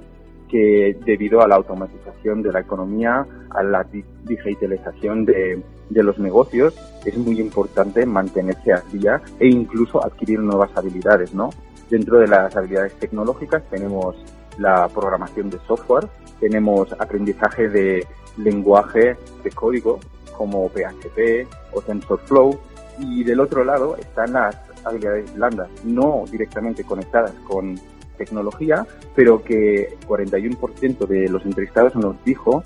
que 0.49 0.97
debido 1.05 1.41
a 1.41 1.47
la 1.47 1.55
automatización 1.55 2.41
de 2.41 2.53
la 2.53 2.61
economía, 2.61 3.25
a 3.49 3.63
la 3.63 3.85
digitalización 4.23 5.25
de, 5.25 5.61
los 5.89 6.17
negocios, 6.19 6.73
es 7.05 7.17
muy 7.17 7.39
importante 7.41 8.05
mantenerse 8.05 8.71
al 8.71 8.89
día 8.93 9.21
e 9.39 9.47
incluso 9.47 10.03
adquirir 10.03 10.39
nuevas 10.39 10.71
habilidades, 10.73 11.33
¿no? 11.33 11.49
Dentro 11.89 12.19
de 12.19 12.27
las 12.27 12.55
habilidades 12.55 12.93
tecnológicas 12.93 13.61
tenemos 13.69 14.15
la 14.57 14.87
programación 14.87 15.49
de 15.49 15.59
software, 15.67 16.07
tenemos 16.39 16.93
aprendizaje 16.93 17.67
de 17.67 18.07
lenguaje 18.37 19.17
de 19.43 19.49
código 19.51 19.99
como 20.37 20.69
PHP 20.69 21.45
o 21.73 21.81
TensorFlow 21.81 22.57
y 22.99 23.23
del 23.25 23.41
otro 23.41 23.65
lado 23.65 23.97
están 23.97 24.33
las 24.33 24.68
habilidades 24.85 25.33
blandas, 25.33 25.69
no 25.83 26.23
directamente 26.29 26.83
conectadas 26.83 27.33
con 27.47 27.79
tecnología, 28.17 28.85
pero 29.15 29.43
que 29.43 29.97
41% 30.07 31.07
de 31.07 31.29
los 31.29 31.45
entrevistados 31.45 31.95
nos 31.95 32.21
dijo 32.23 32.63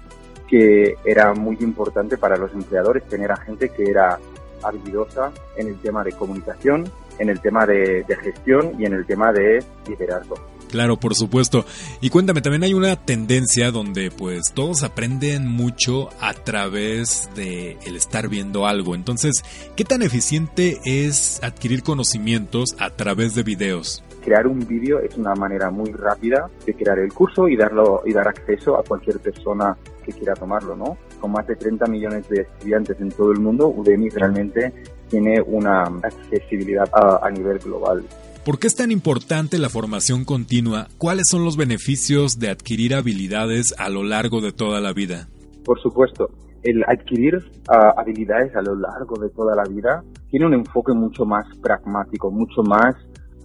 que 0.48 0.96
era 1.06 1.34
muy 1.34 1.58
importante 1.62 2.18
para 2.18 2.38
los 2.38 2.54
empleadores 2.54 3.04
tener 3.08 3.32
a 3.32 3.38
gente 3.38 3.70
que 3.70 3.90
era 3.90 4.20
habilidosa 4.64 5.32
en 5.56 5.68
el 5.68 5.78
tema 5.80 6.04
de 6.04 6.12
comunicación, 6.14 6.86
en 7.20 7.30
el 7.30 7.40
tema 7.40 7.66
de, 7.66 8.04
de 8.08 8.16
gestión 8.16 8.74
y 8.80 8.86
en 8.86 8.94
el 8.94 9.06
tema 9.06 9.32
de 9.32 9.64
liderazgo. 9.88 10.53
Claro, 10.74 10.98
por 10.98 11.14
supuesto. 11.14 11.66
Y 12.02 12.10
cuéntame, 12.10 12.42
también 12.42 12.64
hay 12.64 12.74
una 12.74 12.96
tendencia 12.96 13.70
donde 13.70 14.10
pues 14.10 14.52
todos 14.56 14.82
aprenden 14.82 15.48
mucho 15.48 16.10
a 16.20 16.34
través 16.34 17.30
de 17.36 17.78
el 17.86 17.96
estar 17.96 18.28
viendo 18.28 18.66
algo. 18.66 18.96
Entonces, 18.96 19.44
¿qué 19.76 19.86
tan 19.86 20.02
eficiente 20.02 20.80
es 20.84 21.40
adquirir 21.44 21.84
conocimientos 21.84 22.70
a 22.80 22.90
través 22.90 23.36
de 23.36 23.44
videos? 23.44 24.04
crear 24.24 24.48
un 24.48 24.66
vídeo 24.66 25.00
es 25.02 25.16
una 25.18 25.36
manera 25.36 25.70
muy 25.70 25.92
rápida 25.92 26.50
de 26.66 26.74
crear 26.74 26.98
el 26.98 27.14
curso 27.14 27.50
y 27.50 27.58
darlo 27.58 28.02
y 28.06 28.14
dar 28.14 28.30
acceso 28.30 28.80
a 28.80 28.84
cualquier 28.84 29.20
persona 29.20 29.78
que 30.04 30.14
quiera 30.14 30.34
tomarlo, 30.34 30.78
¿no? 30.78 30.98
Con 31.20 31.34
más 31.34 31.46
de 31.46 31.58
30 31.58 31.86
millones 31.88 32.30
de 32.30 32.44
estudiantes 32.44 33.00
en 33.02 33.12
todo 33.12 33.34
el 33.34 33.40
mundo, 33.40 33.68
Udemy 33.68 34.10
realmente 34.10 34.74
tiene 35.10 35.42
una 35.42 35.84
accesibilidad 35.84 36.90
a 36.94 37.30
nivel 37.30 37.60
global. 37.60 38.04
¿Por 38.46 38.60
qué 38.60 38.68
es 38.68 38.76
tan 38.76 38.92
importante 38.92 39.58
la 39.58 39.70
formación 39.70 40.26
continua? 40.26 40.88
¿Cuáles 40.98 41.28
son 41.32 41.46
los 41.46 41.56
beneficios 41.56 42.40
de 42.40 42.50
adquirir 42.50 42.94
habilidades 42.94 43.74
a 43.78 43.88
lo 43.88 44.04
largo 44.04 44.42
de 44.42 44.52
toda 44.52 44.82
la 44.82 44.92
vida? 44.92 45.30
Por 45.64 45.80
supuesto, 45.82 46.30
el 46.62 46.84
adquirir 46.84 47.42
ah, 47.70 47.94
habilidades 47.96 48.54
a 48.54 48.62
lo 48.62 48.76
largo 48.76 49.18
de 49.18 49.30
toda 49.30 49.56
la 49.56 49.64
vida 49.64 50.04
tiene 50.30 50.48
un 50.48 50.56
enfoque 50.56 50.92
mucho 50.92 51.24
más 51.24 51.46
pragmático, 51.62 52.32
mucho 52.32 52.64
más 52.64 52.96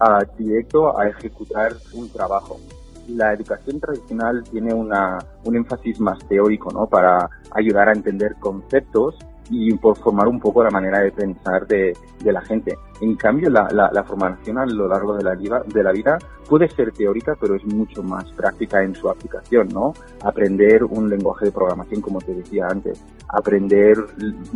uh, 0.01 0.25
directo 0.37 0.99
a 0.99 1.07
ejecutar 1.09 1.75
un 1.93 2.11
trabajo. 2.11 2.59
La 3.07 3.33
educación 3.35 3.79
tradicional 3.79 4.43
tiene 4.51 4.75
una, 4.75 5.19
un 5.45 5.55
énfasis 5.55 6.01
más 6.01 6.19
teórico, 6.27 6.73
¿no? 6.73 6.89
Para 6.89 7.31
ayudar 7.53 7.89
a 7.89 7.93
entender 7.93 8.35
conceptos 8.41 9.15
y 9.51 9.73
por 9.75 9.97
formar 9.97 10.29
un 10.29 10.39
poco 10.39 10.63
la 10.63 10.71
manera 10.71 11.01
de 11.01 11.13
pensar 11.13 11.67
de, 11.67 11.97
la 12.25 12.41
gente. 12.43 12.77
En 13.01 13.15
cambio, 13.17 13.49
la, 13.49 13.69
la, 13.71 13.91
la, 13.93 14.05
formación 14.05 14.59
a 14.59 14.67
lo 14.67 14.89
largo 14.89 15.17
de 15.17 15.25
la, 15.25 15.35
vida, 15.35 15.63
de 15.67 15.83
la 15.83 15.93
vida 15.93 16.19
puede 16.49 16.69
ser 16.69 16.93
teórica, 16.93 17.37
pero 17.41 17.55
es 17.55 17.65
mucho 17.65 18.03
más 18.03 18.25
práctica 18.33 18.83
en 18.83 18.95
su 18.95 19.09
aplicación, 19.09 19.69
¿no? 19.69 19.95
Aprender 20.23 20.85
un 20.85 21.09
lenguaje 21.09 21.47
de 21.47 21.53
programación, 21.53 22.01
como 22.01 22.21
te 22.21 22.35
decía 22.35 22.67
antes, 22.69 23.03
aprender, 23.29 23.97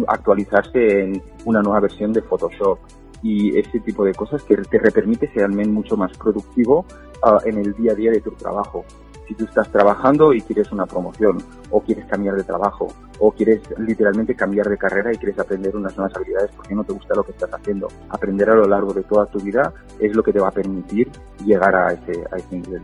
actualizarse 0.08 1.02
en 1.02 1.22
una 1.44 1.62
nueva 1.62 1.80
versión 1.80 2.12
de 2.12 2.22
Photoshop, 2.22 2.78
y 3.22 3.56
ese 3.56 3.80
tipo 3.80 4.04
de 4.04 4.14
cosas 4.14 4.42
que 4.42 4.56
te 4.56 4.78
permite 4.90 5.32
ser 5.32 5.48
mucho 5.48 5.96
más 5.96 6.16
productivo 6.18 6.84
uh, 7.22 7.48
en 7.48 7.58
el 7.58 7.74
día 7.74 7.92
a 7.92 7.94
día 7.94 8.10
de 8.10 8.20
tu 8.20 8.32
trabajo. 8.32 8.84
Si 9.28 9.34
tú 9.34 9.44
estás 9.44 9.70
trabajando 9.70 10.32
y 10.32 10.40
quieres 10.40 10.70
una 10.72 10.86
promoción, 10.86 11.38
o 11.70 11.80
quieres 11.80 12.06
cambiar 12.06 12.36
de 12.36 12.44
trabajo, 12.44 12.88
o 13.18 13.30
quieres 13.30 13.60
literalmente 13.78 14.34
cambiar 14.34 14.68
de 14.68 14.76
carrera 14.76 15.12
y 15.12 15.16
quieres 15.16 15.38
aprender 15.38 15.76
unas 15.76 15.96
nuevas 15.96 16.14
habilidades 16.16 16.50
porque 16.56 16.74
no 16.74 16.84
te 16.84 16.92
gusta 16.92 17.14
lo 17.14 17.22
que 17.22 17.32
estás 17.32 17.50
haciendo, 17.50 17.88
aprender 18.08 18.50
a 18.50 18.54
lo 18.54 18.66
largo 18.66 18.92
de 18.92 19.02
toda 19.04 19.26
tu 19.26 19.38
vida 19.38 19.72
es 20.00 20.14
lo 20.14 20.22
que 20.22 20.32
te 20.32 20.40
va 20.40 20.48
a 20.48 20.52
permitir 20.52 21.08
llegar 21.44 21.74
a 21.74 21.92
ese, 21.92 22.24
a 22.32 22.36
ese 22.36 22.56
nivel. 22.56 22.82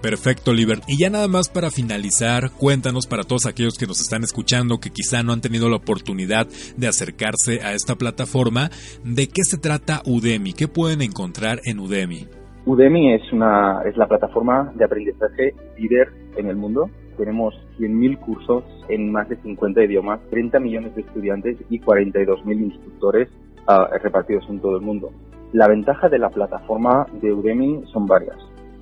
Perfecto, 0.00 0.54
Liber. 0.54 0.80
Y 0.86 0.98
ya 0.98 1.10
nada 1.10 1.28
más 1.28 1.48
para 1.48 1.70
finalizar, 1.70 2.50
cuéntanos 2.52 3.06
para 3.06 3.24
todos 3.24 3.44
aquellos 3.44 3.74
que 3.76 3.86
nos 3.86 4.00
están 4.00 4.24
escuchando 4.24 4.80
que 4.80 4.90
quizá 4.90 5.22
no 5.22 5.32
han 5.32 5.42
tenido 5.42 5.68
la 5.68 5.76
oportunidad 5.76 6.48
de 6.76 6.88
acercarse 6.88 7.60
a 7.62 7.74
esta 7.74 7.96
plataforma, 7.96 8.70
¿de 9.04 9.28
qué 9.28 9.42
se 9.44 9.58
trata 9.58 10.02
Udemy? 10.06 10.54
¿Qué 10.54 10.68
pueden 10.68 11.02
encontrar 11.02 11.60
en 11.64 11.80
Udemy? 11.80 12.39
Udemy 12.70 13.14
es 13.14 13.32
una 13.32 13.82
es 13.84 13.96
la 13.96 14.06
plataforma 14.06 14.72
de 14.76 14.84
aprendizaje 14.84 15.56
líder 15.76 16.12
en 16.36 16.46
el 16.46 16.54
mundo. 16.54 16.88
Tenemos 17.16 17.52
100.000 17.80 18.20
cursos 18.20 18.62
en 18.88 19.10
más 19.10 19.28
de 19.28 19.34
50 19.38 19.82
idiomas, 19.82 20.20
30 20.30 20.60
millones 20.60 20.94
de 20.94 21.00
estudiantes 21.00 21.56
y 21.68 21.80
42.000 21.80 22.62
instructores 22.62 23.28
uh, 23.66 23.92
repartidos 24.00 24.48
en 24.48 24.60
todo 24.60 24.76
el 24.76 24.82
mundo. 24.82 25.10
La 25.52 25.66
ventaja 25.66 26.08
de 26.08 26.20
la 26.20 26.30
plataforma 26.30 27.08
de 27.20 27.32
Udemy 27.32 27.82
son 27.92 28.06
varias. 28.06 28.38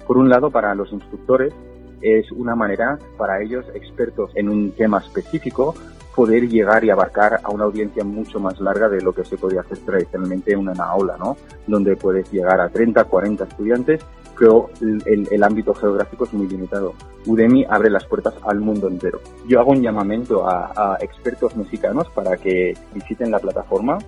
Por 0.06 0.18
un 0.18 0.28
lado, 0.28 0.50
para 0.50 0.74
los 0.74 0.92
instructores 0.92 1.54
es 2.02 2.30
una 2.32 2.54
manera 2.54 2.98
para 3.16 3.40
ellos, 3.40 3.64
expertos 3.74 4.32
en 4.34 4.50
un 4.50 4.72
tema 4.72 4.98
específico, 4.98 5.74
poder 6.18 6.48
llegar 6.48 6.84
y 6.84 6.90
abarcar 6.90 7.38
a 7.44 7.50
una 7.50 7.62
audiencia 7.62 8.02
mucho 8.02 8.40
más 8.40 8.58
larga 8.58 8.88
de 8.88 9.00
lo 9.00 9.12
que 9.12 9.24
se 9.24 9.38
podía 9.38 9.60
hacer 9.60 9.78
tradicionalmente 9.78 10.52
en 10.52 10.58
una 10.58 10.72
aula, 10.82 11.16
¿no? 11.16 11.36
Donde 11.68 11.94
puedes 11.94 12.28
llegar 12.32 12.60
a 12.60 12.68
30, 12.68 13.04
40 13.04 13.44
estudiantes, 13.44 14.00
pero 14.36 14.68
el, 14.80 15.42
ámbito 15.44 15.74
geográfico 15.74 16.24
es 16.24 16.32
muy 16.32 16.48
limitado. 16.48 16.94
Udemy 17.24 17.64
abre 17.70 17.88
las 17.88 18.04
puertas 18.04 18.34
al 18.44 18.58
mundo 18.58 18.88
entero. 18.88 19.20
Yo 19.46 19.60
hago 19.60 19.70
un 19.70 19.80
llamamiento 19.80 20.48
a, 20.48 20.72
a 20.74 20.96
expertos 21.00 21.54
mexicanos 21.54 22.08
para 22.10 22.36
que 22.36 22.76
visiten 22.92 23.30
la 23.30 23.38
plataforma 23.38 23.98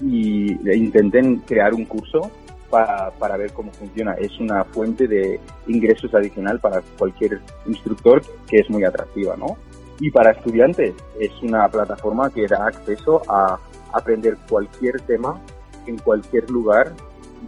y 0.00 0.52
intenten 0.72 1.38
crear 1.40 1.74
un 1.74 1.84
curso 1.84 2.30
para, 2.70 3.10
para 3.10 3.36
ver 3.36 3.52
cómo 3.52 3.72
funciona. 3.72 4.12
Es 4.12 4.38
una 4.38 4.62
fuente 4.62 5.08
de 5.08 5.40
ingresos 5.66 6.14
adicional 6.14 6.60
para 6.60 6.80
cualquier 6.96 7.40
instructor 7.66 8.22
que 8.46 8.58
es 8.58 8.70
muy 8.70 8.84
atractiva, 8.84 9.34
¿no? 9.36 9.56
Y 9.98 10.10
para 10.10 10.32
estudiantes 10.32 10.94
es 11.18 11.30
una 11.42 11.68
plataforma 11.68 12.30
que 12.30 12.46
da 12.46 12.66
acceso 12.66 13.22
a 13.28 13.58
aprender 13.92 14.36
cualquier 14.48 15.00
tema 15.02 15.40
en 15.86 15.98
cualquier 15.98 16.50
lugar 16.50 16.92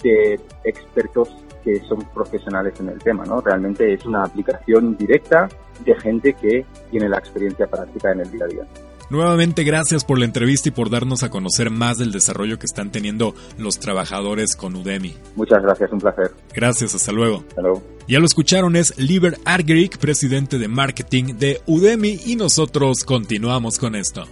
de 0.02 0.40
expertos 0.64 1.28
que 1.64 1.80
son 1.80 2.00
profesionales 2.14 2.78
en 2.80 2.88
el 2.88 2.98
tema, 2.98 3.24
¿no? 3.24 3.40
Realmente 3.40 3.92
es 3.92 4.06
una 4.06 4.24
aplicación 4.24 4.96
directa 4.96 5.48
de 5.84 5.94
gente 5.96 6.32
que 6.32 6.64
tiene 6.90 7.08
la 7.08 7.18
experiencia 7.18 7.66
práctica 7.66 8.12
en 8.12 8.20
el 8.20 8.30
día 8.30 8.44
a 8.44 8.48
día. 8.48 8.66
Nuevamente 9.10 9.64
gracias 9.64 10.04
por 10.04 10.18
la 10.18 10.26
entrevista 10.26 10.68
y 10.68 10.72
por 10.72 10.90
darnos 10.90 11.22
a 11.22 11.30
conocer 11.30 11.70
más 11.70 11.98
del 11.98 12.12
desarrollo 12.12 12.58
que 12.58 12.66
están 12.66 12.90
teniendo 12.90 13.34
los 13.56 13.78
trabajadores 13.78 14.54
con 14.54 14.76
Udemy. 14.76 15.14
Muchas 15.34 15.62
gracias, 15.62 15.90
un 15.92 15.98
placer. 15.98 16.30
Gracias, 16.54 16.94
hasta 16.94 17.12
luego. 17.12 17.44
Hasta 17.48 17.62
luego. 17.62 17.82
Ya 18.06 18.18
lo 18.18 18.26
escucharon, 18.26 18.76
es 18.76 18.98
Liber 18.98 19.38
Argerich, 19.44 19.98
presidente 19.98 20.58
de 20.58 20.68
marketing 20.68 21.36
de 21.38 21.60
Udemy 21.66 22.20
y 22.26 22.36
nosotros 22.36 23.04
continuamos 23.04 23.78
con 23.78 23.94
esto. 23.94 24.26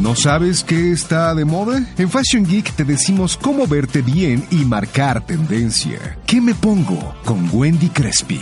¿No 0.00 0.14
sabes 0.14 0.62
qué 0.62 0.92
está 0.92 1.34
de 1.34 1.46
moda? 1.46 1.80
En 1.96 2.10
Fashion 2.10 2.44
Geek 2.44 2.72
te 2.76 2.84
decimos 2.84 3.38
cómo 3.38 3.66
verte 3.66 4.02
bien 4.02 4.44
y 4.50 4.56
marcar 4.56 5.24
tendencia. 5.24 6.18
¿Qué 6.26 6.40
me 6.40 6.54
pongo? 6.54 7.14
Con 7.24 7.48
Wendy 7.50 7.88
Crespi. 7.88 8.40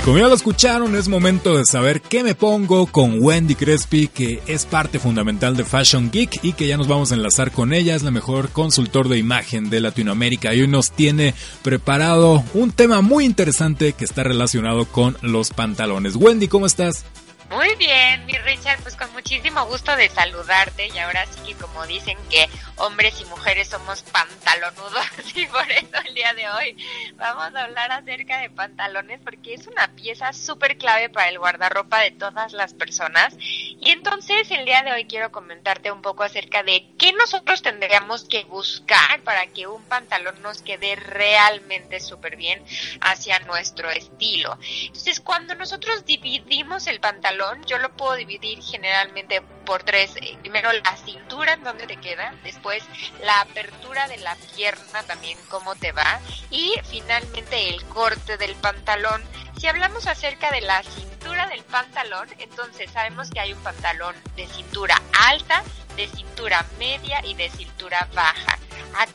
Como 0.00 0.18
ya 0.18 0.26
lo 0.26 0.34
escucharon, 0.34 0.96
es 0.96 1.06
momento 1.06 1.56
de 1.56 1.66
saber 1.66 2.00
qué 2.00 2.24
me 2.24 2.34
pongo 2.34 2.86
con 2.86 3.22
Wendy 3.22 3.54
Crespi, 3.54 4.08
que 4.08 4.42
es 4.46 4.64
parte 4.64 4.98
fundamental 4.98 5.54
de 5.54 5.64
Fashion 5.64 6.10
Geek 6.10 6.42
y 6.42 6.54
que 6.54 6.66
ya 6.66 6.78
nos 6.78 6.88
vamos 6.88 7.12
a 7.12 7.14
enlazar 7.14 7.52
con 7.52 7.74
ella. 7.74 7.94
Es 7.94 8.02
la 8.02 8.10
mejor 8.10 8.48
consultor 8.48 9.08
de 9.08 9.18
imagen 9.18 9.68
de 9.68 9.80
Latinoamérica 9.80 10.54
y 10.54 10.62
hoy 10.62 10.68
nos 10.68 10.92
tiene 10.92 11.34
preparado 11.62 12.42
un 12.54 12.72
tema 12.72 13.02
muy 13.02 13.26
interesante 13.26 13.92
que 13.92 14.04
está 14.04 14.24
relacionado 14.24 14.86
con 14.86 15.16
los 15.20 15.50
pantalones. 15.50 16.16
Wendy, 16.16 16.48
¿cómo 16.48 16.64
estás? 16.66 17.04
Muy 17.52 17.74
bien, 17.74 18.24
mi 18.24 18.32
Richard, 18.32 18.80
pues 18.82 18.96
con 18.96 19.12
muchísimo 19.12 19.66
gusto 19.66 19.94
de 19.94 20.08
saludarte 20.08 20.86
y 20.86 20.98
ahora 20.98 21.26
sí 21.26 21.38
que 21.44 21.54
como 21.54 21.86
dicen 21.86 22.16
que 22.30 22.48
hombres 22.76 23.20
y 23.20 23.26
mujeres 23.26 23.68
somos 23.68 24.02
pantalonudos 24.04 25.06
y 25.34 25.44
por 25.46 25.70
eso 25.70 25.98
el 26.06 26.14
día 26.14 26.32
de 26.32 26.48
hoy 26.48 26.76
vamos 27.16 27.54
a 27.54 27.64
hablar 27.64 27.92
acerca 27.92 28.38
de 28.38 28.48
pantalones 28.48 29.20
porque 29.22 29.52
es 29.52 29.66
una 29.66 29.88
pieza 29.88 30.32
súper 30.32 30.78
clave 30.78 31.10
para 31.10 31.28
el 31.28 31.38
guardarropa 31.38 32.00
de 32.00 32.12
todas 32.12 32.54
las 32.54 32.72
personas 32.72 33.36
y 33.38 33.90
entonces 33.90 34.50
el 34.50 34.64
día 34.64 34.82
de 34.82 34.92
hoy 34.92 35.04
quiero 35.04 35.30
comentarte 35.30 35.92
un 35.92 36.00
poco 36.00 36.22
acerca 36.22 36.62
de 36.62 36.88
qué 36.98 37.12
nosotros 37.12 37.60
tendríamos 37.60 38.24
que 38.24 38.44
buscar 38.44 39.20
para 39.24 39.46
que 39.48 39.66
un 39.66 39.82
pantalón 39.82 40.40
nos 40.40 40.62
quede 40.62 40.96
realmente 40.96 42.00
súper 42.00 42.36
bien 42.36 42.64
hacia 43.02 43.40
nuestro 43.40 43.90
estilo. 43.90 44.56
Entonces 44.86 45.20
cuando 45.20 45.54
nosotros 45.54 46.06
dividimos 46.06 46.86
el 46.86 46.98
pantalón 46.98 47.41
yo 47.66 47.78
lo 47.78 47.90
puedo 47.92 48.14
dividir 48.14 48.62
generalmente 48.62 49.42
por 49.64 49.82
tres. 49.82 50.14
Primero 50.40 50.72
la 50.72 50.96
cintura 50.96 51.54
en 51.54 51.64
donde 51.64 51.86
te 51.86 51.96
queda, 51.96 52.34
después 52.42 52.82
la 53.22 53.40
apertura 53.40 54.08
de 54.08 54.18
la 54.18 54.36
pierna 54.56 55.02
también 55.04 55.38
cómo 55.48 55.74
te 55.76 55.92
va 55.92 56.20
y 56.50 56.74
finalmente 56.90 57.68
el 57.68 57.84
corte 57.86 58.36
del 58.36 58.54
pantalón. 58.56 59.22
Si 59.58 59.66
hablamos 59.66 60.06
acerca 60.06 60.50
de 60.50 60.60
la 60.62 60.82
cintura 60.82 61.46
del 61.48 61.62
pantalón, 61.64 62.28
entonces 62.38 62.90
sabemos 62.90 63.30
que 63.30 63.40
hay 63.40 63.52
un 63.52 63.62
pantalón 63.62 64.14
de 64.34 64.46
cintura 64.46 65.00
alta, 65.28 65.62
de 65.96 66.08
cintura 66.08 66.66
media 66.78 67.24
y 67.24 67.34
de 67.34 67.48
cintura 67.50 68.08
baja. 68.14 68.58
¿A 68.96 69.06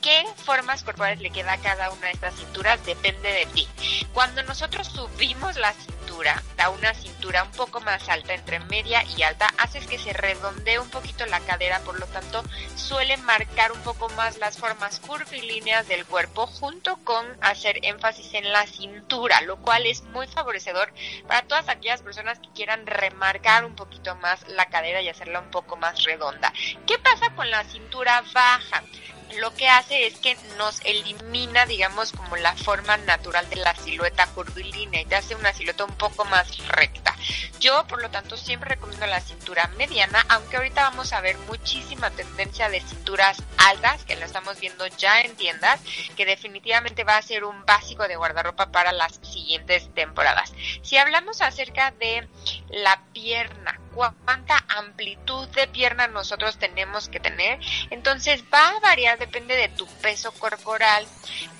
qué 0.00 0.24
formas 0.44 0.82
corporales 0.82 1.20
le 1.20 1.30
queda 1.30 1.58
cada 1.58 1.90
una 1.90 2.06
de 2.06 2.12
estas 2.12 2.34
cinturas? 2.34 2.84
Depende 2.86 3.30
de 3.30 3.46
ti. 3.46 3.68
Cuando 4.14 4.42
nosotros 4.44 4.86
subimos 4.88 5.56
la 5.56 5.72
cintura, 5.72 5.99
da 6.56 6.70
una 6.70 6.94
cintura 6.94 7.44
un 7.44 7.50
poco 7.52 7.80
más 7.80 8.08
alta, 8.08 8.34
entre 8.34 8.60
media 8.60 9.02
y 9.16 9.22
alta, 9.22 9.48
haces 9.58 9.86
que 9.86 9.98
se 9.98 10.12
redondee 10.12 10.78
un 10.78 10.90
poquito 10.90 11.24
la 11.26 11.40
cadera, 11.40 11.80
por 11.80 11.98
lo 11.98 12.06
tanto 12.06 12.42
suele 12.76 13.16
marcar 13.18 13.72
un 13.72 13.80
poco 13.80 14.08
más 14.10 14.38
las 14.38 14.58
formas 14.58 15.00
curvilíneas 15.00 15.88
del 15.88 16.04
cuerpo 16.04 16.46
junto 16.46 16.96
con 17.04 17.26
hacer 17.40 17.78
énfasis 17.82 18.34
en 18.34 18.52
la 18.52 18.66
cintura, 18.66 19.40
lo 19.42 19.56
cual 19.56 19.86
es 19.86 20.02
muy 20.02 20.26
favorecedor 20.26 20.92
para 21.26 21.42
todas 21.42 21.68
aquellas 21.68 22.02
personas 22.02 22.38
que 22.38 22.50
quieran 22.54 22.86
remarcar 22.86 23.64
un 23.64 23.74
poquito 23.74 24.14
más 24.16 24.46
la 24.48 24.66
cadera 24.66 25.00
y 25.00 25.08
hacerla 25.08 25.40
un 25.40 25.50
poco 25.50 25.76
más 25.76 26.04
redonda. 26.04 26.52
¿Qué 26.86 26.98
pasa 26.98 27.30
con 27.34 27.50
la 27.50 27.64
cintura 27.64 28.22
baja? 28.32 28.82
Lo 29.38 29.54
que 29.54 29.68
hace 29.68 30.06
es 30.06 30.18
que 30.18 30.36
nos 30.56 30.80
elimina, 30.84 31.66
digamos, 31.66 32.12
como 32.12 32.36
la 32.36 32.54
forma 32.56 32.96
natural 32.98 33.48
de 33.48 33.56
la 33.56 33.74
silueta 33.74 34.26
curvilínea 34.28 35.00
y 35.00 35.04
te 35.06 35.16
hace 35.16 35.34
una 35.34 35.52
silueta 35.52 35.84
un 35.84 35.96
poco 35.96 36.24
más 36.24 36.58
recta. 36.68 37.16
Yo, 37.60 37.86
por 37.86 38.00
lo 38.02 38.10
tanto, 38.10 38.36
siempre 38.36 38.70
recomiendo 38.70 39.06
la 39.06 39.20
cintura 39.20 39.68
mediana, 39.76 40.24
aunque 40.28 40.56
ahorita 40.56 40.82
vamos 40.82 41.12
a 41.12 41.20
ver 41.20 41.36
muchísima 41.38 42.10
tendencia 42.10 42.68
de 42.68 42.80
cinturas 42.80 43.42
altas, 43.58 44.04
que 44.04 44.16
lo 44.16 44.24
estamos 44.24 44.58
viendo 44.58 44.86
ya 44.86 45.20
en 45.20 45.36
tiendas, 45.36 45.80
que 46.16 46.26
definitivamente 46.26 47.04
va 47.04 47.16
a 47.16 47.22
ser 47.22 47.44
un 47.44 47.64
básico 47.66 48.08
de 48.08 48.16
guardarropa 48.16 48.72
para 48.72 48.92
las 48.92 49.20
siguientes 49.22 49.92
temporadas. 49.94 50.52
Si 50.82 50.96
hablamos 50.96 51.40
acerca 51.42 51.90
de 51.92 52.26
la 52.70 53.02
pierna, 53.12 53.78
cuánta 53.94 54.64
amplitud 54.68 55.48
de 55.48 55.66
pierna 55.66 56.06
nosotros 56.08 56.58
tenemos 56.58 57.08
que 57.08 57.20
tener, 57.20 57.58
entonces 57.90 58.44
va 58.52 58.68
a 58.68 58.80
variar 58.80 59.18
depende 59.18 59.56
de 59.56 59.68
tu 59.68 59.86
peso 59.86 60.32
corporal. 60.32 61.06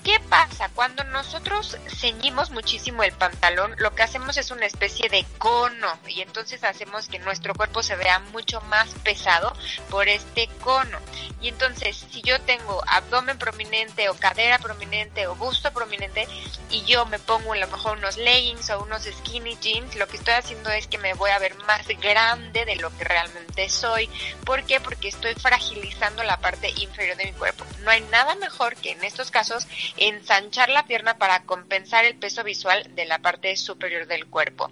¿Qué 0.03 0.19
pasa? 0.29 0.69
Cuando 0.73 1.03
nosotros 1.03 1.77
ceñimos 1.87 2.49
muchísimo 2.49 3.03
el 3.03 3.11
pantalón, 3.11 3.75
lo 3.77 3.93
que 3.93 4.03
hacemos 4.03 4.37
es 4.37 4.49
una 4.49 4.65
especie 4.65 5.09
de 5.09 5.25
cono 5.37 5.99
y 6.07 6.21
entonces 6.21 6.63
hacemos 6.63 7.07
que 7.07 7.19
nuestro 7.19 7.53
cuerpo 7.53 7.83
se 7.83 7.95
vea 7.95 8.19
mucho 8.19 8.61
más 8.61 8.89
pesado 9.03 9.53
por 9.89 10.07
este 10.07 10.47
cono. 10.61 10.97
Y 11.41 11.49
entonces, 11.49 12.05
si 12.11 12.21
yo 12.21 12.39
tengo 12.41 12.81
abdomen 12.87 13.37
prominente 13.37 14.09
o 14.09 14.13
cadera 14.15 14.59
prominente 14.59 15.27
o 15.27 15.35
busto 15.35 15.71
prominente 15.71 16.27
y 16.69 16.83
yo 16.85 17.05
me 17.07 17.19
pongo 17.19 17.53
a 17.53 17.57
lo 17.57 17.67
mejor 17.67 17.97
unos 17.97 18.17
leggings 18.17 18.69
o 18.69 18.83
unos 18.83 19.03
skinny 19.03 19.57
jeans, 19.59 19.95
lo 19.95 20.07
que 20.07 20.17
estoy 20.17 20.35
haciendo 20.35 20.69
es 20.69 20.87
que 20.87 20.97
me 20.97 21.13
voy 21.13 21.31
a 21.31 21.39
ver 21.39 21.55
más 21.65 21.87
grande 21.87 22.20
de 22.21 22.75
lo 22.75 22.95
que 22.97 23.03
realmente 23.03 23.67
soy. 23.67 24.07
¿Por 24.45 24.63
qué? 24.63 24.79
Porque 24.79 25.07
estoy 25.07 25.33
fragilizando 25.33 26.21
la 26.23 26.37
parte 26.37 26.69
inferior 26.69 27.17
de 27.17 27.25
mi 27.25 27.31
cuerpo. 27.31 27.65
No 27.79 27.89
hay 27.89 28.01
nada 28.11 28.35
mejor 28.35 28.75
que 28.75 28.91
en 28.91 29.03
estos 29.03 29.31
casos 29.31 29.67
ensanchar 29.97 30.69
la 30.69 30.85
pierna 30.85 31.17
para 31.17 31.43
compensar 31.43 32.05
el 32.05 32.15
peso 32.15 32.43
visual 32.43 32.85
de 32.95 33.05
la 33.05 33.19
parte 33.19 33.55
superior 33.57 34.05
del 34.05 34.27
cuerpo. 34.27 34.69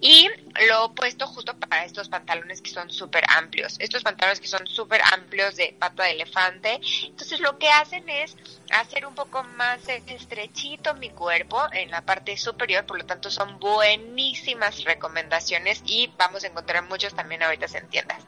Y 0.00 0.28
lo 0.68 0.84
opuesto 0.84 1.26
justo 1.26 1.56
para 1.56 1.86
estos 1.86 2.10
pantalones 2.10 2.60
que 2.60 2.70
son 2.70 2.90
súper 2.90 3.24
amplios. 3.30 3.76
Estos 3.78 4.02
pantalones 4.02 4.40
que 4.40 4.48
son 4.48 4.66
súper 4.66 5.00
amplios 5.12 5.56
de 5.56 5.74
pata 5.78 6.04
de 6.04 6.12
elefante. 6.12 6.80
Entonces 7.04 7.40
lo 7.40 7.58
que 7.58 7.70
hacen 7.70 8.06
es 8.10 8.36
hacer 8.70 9.06
un 9.06 9.14
poco 9.14 9.42
más 9.42 9.88
estrechito 9.88 10.94
mi 10.94 11.10
cuerpo 11.10 11.60
en 11.72 11.90
la 11.90 12.02
parte 12.02 12.36
superior, 12.36 12.84
por 12.84 12.98
lo 12.98 13.06
tanto 13.06 13.30
son 13.30 13.58
buenísimas 13.58 14.84
recomendaciones 14.84 15.82
y 15.86 16.12
vamos 16.16 16.44
a 16.44 16.48
encontrar 16.48 16.89
muchos 16.90 17.14
también 17.14 17.42
ahorita 17.42 17.66
en 17.78 17.88
tiendas. 17.88 18.22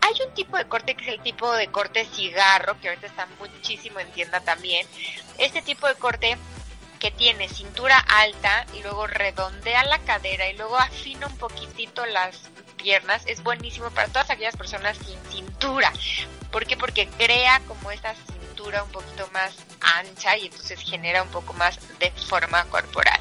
Hay 0.00 0.14
un 0.26 0.34
tipo 0.34 0.56
de 0.56 0.64
corte 0.64 0.96
que 0.96 1.04
es 1.04 1.08
el 1.14 1.20
tipo 1.20 1.52
de 1.52 1.68
corte 1.68 2.04
cigarro, 2.04 2.80
que 2.80 2.88
ahorita 2.88 3.06
está 3.06 3.28
muchísimo 3.38 4.00
en 4.00 4.10
tienda 4.10 4.40
también. 4.40 4.84
Este 5.38 5.62
tipo 5.62 5.86
de 5.86 5.94
corte 5.94 6.36
que 6.98 7.10
tiene 7.10 7.48
cintura 7.48 7.98
alta 7.98 8.66
y 8.74 8.82
luego 8.82 9.06
redondea 9.06 9.84
la 9.84 9.98
cadera 10.00 10.48
y 10.48 10.56
luego 10.56 10.76
afina 10.76 11.26
un 11.26 11.36
poquitito 11.36 12.04
las 12.06 12.50
piernas 12.76 13.22
es 13.26 13.42
buenísimo 13.42 13.90
para 13.90 14.08
todas 14.08 14.30
aquellas 14.30 14.56
personas 14.56 14.96
sin 14.98 15.18
cintura. 15.30 15.92
¿Por 16.50 16.66
qué? 16.66 16.76
Porque 16.76 17.06
crea 17.06 17.60
como 17.66 17.90
esta 17.90 18.14
un 18.66 18.90
poquito 18.90 19.28
más 19.32 19.54
ancha 19.80 20.36
y 20.36 20.46
entonces 20.46 20.80
genera 20.80 21.22
un 21.22 21.28
poco 21.28 21.52
más 21.52 21.78
de 21.98 22.10
forma 22.10 22.64
corporal. 22.64 23.20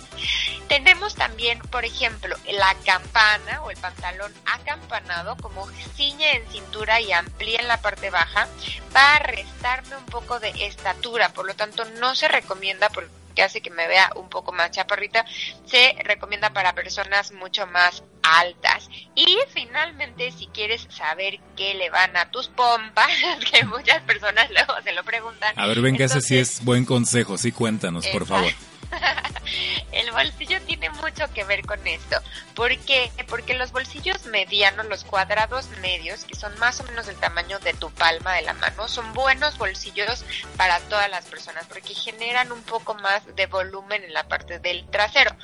Tenemos 0.67 1.15
también, 1.15 1.59
por 1.59 1.85
ejemplo, 1.85 2.35
la 2.51 2.75
campana 2.85 3.61
o 3.61 3.69
el 3.69 3.77
pantalón 3.77 4.33
acampanado, 4.45 5.37
como 5.37 5.67
ciñe 5.95 6.37
en 6.37 6.51
cintura 6.51 6.99
y 6.99 7.11
amplía 7.11 7.59
en 7.59 7.67
la 7.67 7.81
parte 7.81 8.09
baja, 8.09 8.47
va 8.95 9.15
a 9.15 9.19
restarme 9.19 9.95
un 9.97 10.05
poco 10.05 10.39
de 10.39 10.49
estatura, 10.65 11.29
por 11.29 11.45
lo 11.45 11.53
tanto 11.53 11.85
no 11.99 12.15
se 12.15 12.27
recomienda 12.27 12.89
porque 12.89 13.24
que 13.35 13.43
hace 13.43 13.61
que 13.61 13.69
me 13.69 13.87
vea 13.87 14.11
un 14.15 14.29
poco 14.29 14.51
más 14.51 14.71
chaparrita, 14.71 15.25
se 15.65 15.95
recomienda 16.03 16.51
para 16.51 16.73
personas 16.73 17.31
mucho 17.31 17.67
más 17.67 18.03
altas. 18.23 18.89
Y 19.13 19.37
finalmente, 19.53 20.31
si 20.31 20.47
quieres 20.47 20.87
saber 20.89 21.39
qué 21.55 21.75
le 21.75 21.89
van 21.89 22.15
a 22.17 22.31
tus 22.31 22.47
pompas, 22.47 23.09
que 23.51 23.63
muchas 23.65 24.01
personas 24.03 24.49
luego 24.51 24.73
se 24.83 24.93
lo 24.93 25.03
preguntan. 25.03 25.53
A 25.57 25.67
ver, 25.67 25.81
venga, 25.81 26.05
ese 26.05 26.21
sí 26.21 26.37
es 26.37 26.63
buen 26.63 26.85
consejo, 26.85 27.37
sí 27.37 27.51
cuéntanos, 27.51 28.07
por 28.07 28.25
favor. 28.25 28.51
El 29.91 30.11
bolsillo 30.11 30.61
tiene 30.61 30.89
mucho 30.89 31.31
que 31.33 31.43
ver 31.43 31.65
con 31.65 31.85
esto. 31.87 32.17
¿Por 32.53 32.77
qué? 32.79 33.11
Porque 33.27 33.53
los 33.53 33.71
bolsillos 33.71 34.25
medianos, 34.25 34.85
los 34.87 35.03
cuadrados 35.03 35.69
medios, 35.81 36.25
que 36.25 36.35
son 36.35 36.57
más 36.59 36.79
o 36.79 36.83
menos 36.83 37.05
del 37.05 37.15
tamaño 37.17 37.59
de 37.59 37.73
tu 37.73 37.91
palma 37.91 38.33
de 38.33 38.41
la 38.43 38.53
mano, 38.53 38.87
son 38.87 39.13
buenos 39.13 39.57
bolsillos 39.57 40.25
para 40.57 40.79
todas 40.81 41.09
las 41.09 41.25
personas 41.25 41.65
porque 41.67 41.93
generan 41.93 42.51
un 42.51 42.61
poco 42.63 42.95
más 42.95 43.23
de 43.35 43.45
volumen 43.47 44.03
en 44.03 44.13
la 44.13 44.27
parte 44.27 44.59
del 44.59 44.85
trasero. 44.89 45.35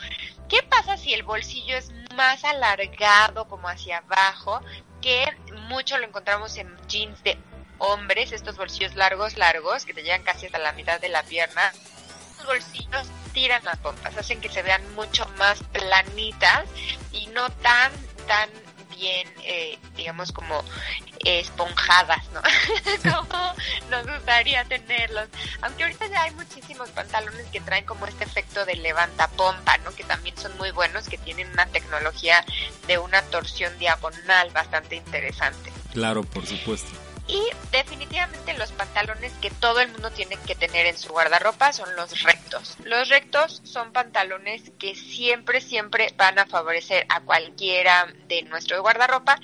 ¿Qué 0.50 0.64
pasa 0.64 0.98
si 0.98 1.14
el 1.14 1.24
bolsillo 1.24 1.78
es 1.78 1.92
más 2.16 2.44
alargado 2.44 3.48
como 3.48 3.70
hacia 3.70 4.00
abajo? 4.00 4.62
Que 5.02 5.26
mucho 5.68 5.98
lo 5.98 6.06
encontramos 6.06 6.58
en 6.58 6.76
jeans 6.88 7.24
de 7.24 7.38
hombres, 7.78 8.32
estos 8.32 8.58
bolsillos 8.58 8.96
largos, 8.96 9.38
largos, 9.38 9.86
que 9.86 9.94
te 9.94 10.04
llegan 10.04 10.24
casi 10.24 10.46
hasta 10.46 10.60
la 10.60 10.74
mitad 10.74 11.00
de 11.00 11.10
la 11.10 11.24
pierna. 11.24 11.72
Los 12.42 12.46
bolsillos 12.46 13.08
tiran 13.34 13.64
las 13.64 13.78
pompas, 13.78 14.18
hacen 14.18 14.42
que 14.42 14.50
se 14.50 14.62
vean 14.62 14.82
mucho 14.96 15.26
más 15.38 15.62
planitas 15.72 16.66
y 17.12 17.28
no 17.28 17.50
tan, 17.50 17.92
tan 18.28 18.50
bien, 18.96 19.28
eh, 19.44 19.80
digamos, 19.96 20.32
como 20.32 20.64
esponjadas, 21.26 22.24
¿no? 22.34 22.42
como 23.12 23.54
nos 23.90 24.06
gustaría 24.06 24.64
tenerlos. 24.66 25.28
Aunque 25.62 25.84
ahorita 25.84 26.08
ya 26.08 26.24
hay 26.24 26.32
muchísimos 26.32 26.90
pantalones 26.90 27.46
que 27.48 27.62
traen 27.62 27.86
como 27.86 28.06
este 28.06 28.24
efecto 28.24 28.66
de 28.66 28.76
levanta 28.76 29.28
pompa, 29.30 29.78
¿no? 29.80 29.92
Que 29.92 30.04
también 30.04 30.38
son 30.38 30.56
muy 30.58 30.72
buenos, 30.72 31.08
que 31.08 31.18
tienen 31.18 31.50
una 31.52 31.66
tecnología 31.68 32.44
de 32.88 32.98
una 32.98 33.22
torsión 33.24 33.78
diagonal 33.78 34.50
bastante 34.52 34.96
interesante. 34.96 35.72
Claro, 35.94 36.24
por 36.24 36.46
supuesto. 36.46 36.90
Y 37.32 37.42
definitivamente 37.72 38.54
los 38.58 38.74
pantalones 38.74 39.32
que 39.42 39.52
todo 39.52 39.80
el 39.80 39.90
mundo 39.94 40.12
tiene 40.12 40.36
que 40.46 40.54
tener 40.54 40.86
en 40.86 40.98
su 40.98 41.14
guardarropa 41.14 41.72
son 41.72 41.96
los 41.96 42.22
Los 42.84 43.10
rectos 43.10 43.62
son 43.64 43.94
pantalones 43.94 44.72
que 44.78 44.96
siempre, 44.96 45.62
siempre 45.62 46.14
van 46.18 46.40
a 46.40 46.46
favorecer 46.46 47.06
a 47.10 47.22
cualquiera 47.22 48.14
de 48.28 48.44
nuestro 48.44 48.82
guardarropa. 48.82 49.40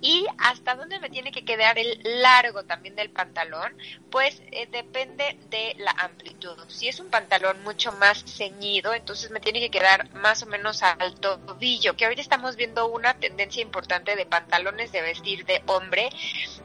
Y 0.00 0.26
hasta 0.38 0.74
dónde 0.74 0.98
me 0.98 1.10
tiene 1.10 1.30
que 1.30 1.44
quedar 1.44 1.78
el 1.78 2.00
largo 2.02 2.64
también 2.64 2.96
del 2.96 3.10
pantalón, 3.10 3.72
pues 4.10 4.42
eh, 4.50 4.66
depende 4.70 5.38
de 5.48 5.74
la 5.78 5.92
amplitud. 5.92 6.56
Si 6.68 6.88
es 6.88 6.98
un 6.98 7.08
pantalón 7.08 7.62
mucho 7.62 7.92
más 7.92 8.24
ceñido, 8.24 8.94
entonces 8.94 9.30
me 9.30 9.40
tiene 9.40 9.60
que 9.60 9.70
quedar 9.70 10.12
más 10.14 10.42
o 10.42 10.46
menos 10.46 10.82
al 10.82 11.14
tobillo, 11.20 11.96
que 11.96 12.04
ahorita 12.04 12.20
estamos 12.20 12.56
viendo 12.56 12.88
una 12.88 13.14
tendencia 13.14 13.62
importante 13.62 14.16
de 14.16 14.26
pantalones 14.26 14.90
de 14.90 15.02
vestir 15.02 15.44
de 15.46 15.62
hombre 15.66 16.10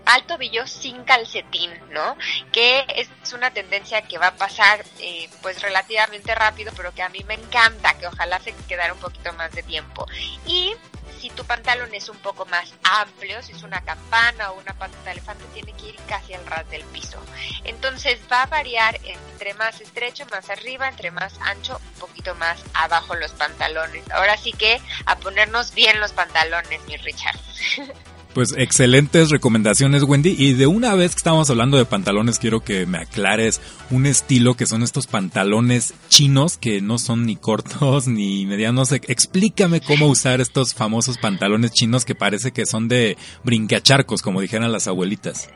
al 0.05 0.25
tobillo 0.25 0.65
sin 0.65 1.03
calcetín, 1.03 1.71
¿no? 1.91 2.17
Que 2.51 2.85
es 2.95 3.09
una 3.33 3.51
tendencia 3.51 4.01
que 4.01 4.17
va 4.17 4.27
a 4.27 4.35
pasar 4.35 4.83
eh, 4.99 5.29
pues 5.41 5.61
relativamente 5.61 5.86
rápido, 6.35 6.71
pero 6.75 6.93
que 6.93 7.01
a 7.01 7.09
mí 7.09 7.23
me 7.27 7.35
encanta, 7.35 7.97
que 7.97 8.07
ojalá 8.07 8.39
se 8.39 8.53
quedara 8.67 8.93
un 8.93 8.99
poquito 8.99 9.33
más 9.33 9.51
de 9.51 9.63
tiempo. 9.63 10.05
Y 10.45 10.73
si 11.19 11.29
tu 11.29 11.45
pantalón 11.45 11.93
es 11.93 12.09
un 12.09 12.17
poco 12.17 12.45
más 12.45 12.73
amplio, 12.83 13.41
si 13.41 13.53
es 13.53 13.63
una 13.63 13.81
campana 13.81 14.51
o 14.51 14.59
una 14.59 14.73
pata 14.73 14.95
de 15.03 15.11
elefante, 15.11 15.45
tiene 15.53 15.73
que 15.73 15.89
ir 15.89 15.95
casi 16.07 16.33
al 16.33 16.45
ras 16.45 16.69
del 16.69 16.83
piso. 16.85 17.19
Entonces 17.63 18.19
va 18.31 18.43
a 18.43 18.45
variar 18.45 18.99
entre 19.03 19.53
más 19.55 19.81
estrecho, 19.81 20.25
más 20.31 20.49
arriba, 20.49 20.87
entre 20.87 21.11
más 21.11 21.39
ancho, 21.41 21.79
un 21.93 21.99
poquito 21.99 22.35
más 22.35 22.59
abajo 22.73 23.15
los 23.15 23.31
pantalones. 23.31 24.09
Ahora 24.11 24.37
sí 24.37 24.51
que 24.51 24.79
a 25.05 25.17
ponernos 25.17 25.73
bien 25.73 25.99
los 25.99 26.11
pantalones, 26.13 26.81
mi 26.85 26.97
Richard. 26.97 27.39
Pues 28.37 28.53
excelentes 28.55 29.31
recomendaciones, 29.31 30.03
Wendy. 30.03 30.35
Y 30.37 30.53
de 30.53 30.67
una 30.67 30.93
vez 30.93 31.15
que 31.15 31.17
estamos 31.17 31.49
hablando 31.49 31.75
de 31.75 31.85
pantalones, 31.85 32.37
quiero 32.37 32.59
que 32.59 32.85
me 32.85 32.99
aclares 32.99 33.59
un 33.89 34.05
estilo 34.05 34.53
que 34.53 34.67
son 34.67 34.83
estos 34.83 35.07
pantalones 35.07 35.95
chinos 36.07 36.59
que 36.59 36.79
no 36.79 36.99
son 36.99 37.25
ni 37.25 37.35
cortos 37.35 38.07
ni 38.07 38.45
medianos. 38.45 38.91
Explícame 38.91 39.81
cómo 39.81 40.05
usar 40.05 40.39
estos 40.39 40.75
famosos 40.75 41.17
pantalones 41.17 41.71
chinos 41.71 42.05
que 42.05 42.13
parece 42.13 42.51
que 42.51 42.67
son 42.67 42.87
de 42.87 43.17
brincacharcos, 43.43 44.21
como 44.21 44.39
dijeran 44.39 44.71
las 44.71 44.87
abuelitas 44.87 45.49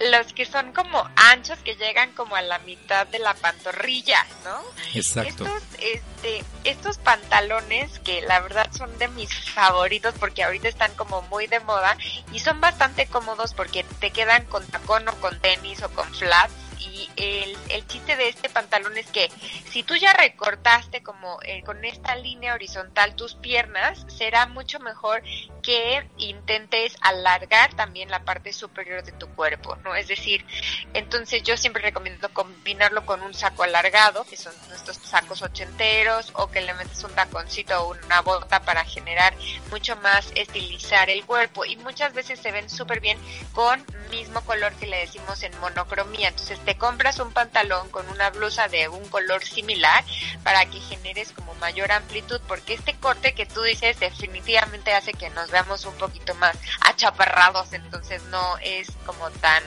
los 0.00 0.32
que 0.32 0.46
son 0.46 0.72
como 0.72 1.08
anchos 1.16 1.58
que 1.60 1.76
llegan 1.76 2.12
como 2.12 2.34
a 2.34 2.42
la 2.42 2.58
mitad 2.60 3.06
de 3.06 3.18
la 3.18 3.34
pantorrilla, 3.34 4.26
¿no? 4.44 4.60
Exacto. 4.94 5.44
Estos, 5.44 5.62
este, 5.80 6.44
estos 6.64 6.98
pantalones 6.98 7.98
que 8.00 8.22
la 8.22 8.40
verdad 8.40 8.68
son 8.76 8.96
de 8.98 9.08
mis 9.08 9.32
favoritos 9.50 10.14
porque 10.18 10.44
ahorita 10.44 10.68
están 10.68 10.94
como 10.94 11.22
muy 11.22 11.46
de 11.46 11.60
moda 11.60 11.96
y 12.32 12.38
son 12.40 12.60
bastante 12.60 13.06
cómodos 13.06 13.54
porque 13.54 13.84
te 14.00 14.10
quedan 14.10 14.44
con 14.46 14.66
tacón 14.66 15.08
o 15.08 15.14
con 15.16 15.38
tenis 15.40 15.82
o 15.82 15.90
con 15.90 16.12
flats 16.14 16.52
y 16.82 17.10
el, 17.16 17.56
el 17.68 17.86
chiste 17.86 18.16
de 18.16 18.28
este 18.28 18.48
pantalón 18.48 18.96
es 18.96 19.06
que 19.06 19.30
si 19.70 19.82
tú 19.82 19.94
ya 19.96 20.12
recortaste 20.12 21.02
como 21.02 21.38
eh, 21.42 21.62
con 21.64 21.84
esta 21.84 22.16
línea 22.16 22.54
horizontal 22.54 23.14
tus 23.14 23.34
piernas, 23.34 24.04
será 24.08 24.46
mucho 24.46 24.80
mejor 24.80 25.22
que 25.62 26.04
intentes 26.18 26.96
alargar 27.00 27.74
también 27.74 28.10
la 28.10 28.24
parte 28.24 28.52
superior 28.52 29.04
de 29.04 29.12
tu 29.12 29.28
cuerpo, 29.28 29.76
¿no? 29.84 29.94
Es 29.94 30.08
decir, 30.08 30.44
entonces 30.92 31.42
yo 31.42 31.56
siempre 31.56 31.82
recomiendo 31.82 32.28
combinarlo 32.32 33.06
con 33.06 33.22
un 33.22 33.32
saco 33.32 33.62
alargado, 33.62 34.24
que 34.24 34.36
son 34.36 34.52
estos 34.74 34.96
sacos 34.96 35.42
ochenteros, 35.42 36.32
o 36.34 36.50
que 36.50 36.60
le 36.60 36.74
metes 36.74 37.02
un 37.04 37.14
taconcito 37.14 37.80
o 37.80 37.96
una 38.04 38.20
bota 38.22 38.60
para 38.62 38.84
generar 38.84 39.34
mucho 39.70 39.96
más 39.96 40.32
estilizar 40.34 41.08
el 41.10 41.24
cuerpo. 41.24 41.64
Y 41.64 41.76
muchas 41.76 42.12
veces 42.12 42.40
se 42.40 42.50
ven 42.50 42.68
súper 42.68 43.00
bien 43.00 43.18
con 43.52 43.84
mismo 44.12 44.42
color 44.42 44.72
que 44.74 44.86
le 44.86 44.98
decimos 44.98 45.42
en 45.42 45.58
monocromía. 45.58 46.28
Entonces 46.28 46.58
te 46.60 46.71
compras 46.76 47.18
un 47.18 47.32
pantalón 47.32 47.88
con 47.90 48.08
una 48.08 48.30
blusa 48.30 48.68
de 48.68 48.88
un 48.88 49.06
color 49.08 49.44
similar 49.44 50.04
para 50.42 50.66
que 50.66 50.80
generes 50.80 51.32
como 51.32 51.54
mayor 51.56 51.92
amplitud, 51.92 52.40
porque 52.48 52.74
este 52.74 52.94
corte 52.94 53.34
que 53.34 53.46
tú 53.46 53.62
dices 53.62 53.98
definitivamente 54.00 54.92
hace 54.92 55.12
que 55.12 55.30
nos 55.30 55.50
veamos 55.50 55.84
un 55.84 55.94
poquito 55.94 56.34
más 56.36 56.56
achaparrados, 56.80 57.72
entonces 57.72 58.22
no 58.24 58.58
es 58.58 58.88
como 59.06 59.30
tan 59.30 59.62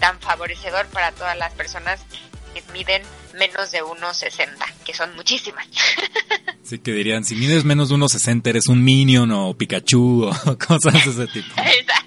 tan 0.00 0.18
favorecedor 0.20 0.86
para 0.86 1.12
todas 1.12 1.36
las 1.38 1.52
personas 1.52 2.00
que 2.52 2.62
miden 2.72 3.02
menos 3.38 3.70
de 3.70 3.82
1,60, 3.82 4.48
que 4.84 4.94
son 4.94 5.14
muchísimas. 5.16 5.66
Sí, 6.64 6.78
que 6.78 6.92
dirían, 6.92 7.24
si 7.24 7.34
mides 7.34 7.64
menos 7.64 7.88
de 7.88 7.96
1,60 7.96 8.46
eres 8.46 8.68
un 8.68 8.82
Minion 8.82 9.30
o 9.32 9.52
Pikachu 9.52 10.24
o 10.24 10.58
cosas 10.66 11.04
de 11.04 11.10
ese 11.10 11.26
tipo. 11.26 11.48
Exacto, 11.60 12.01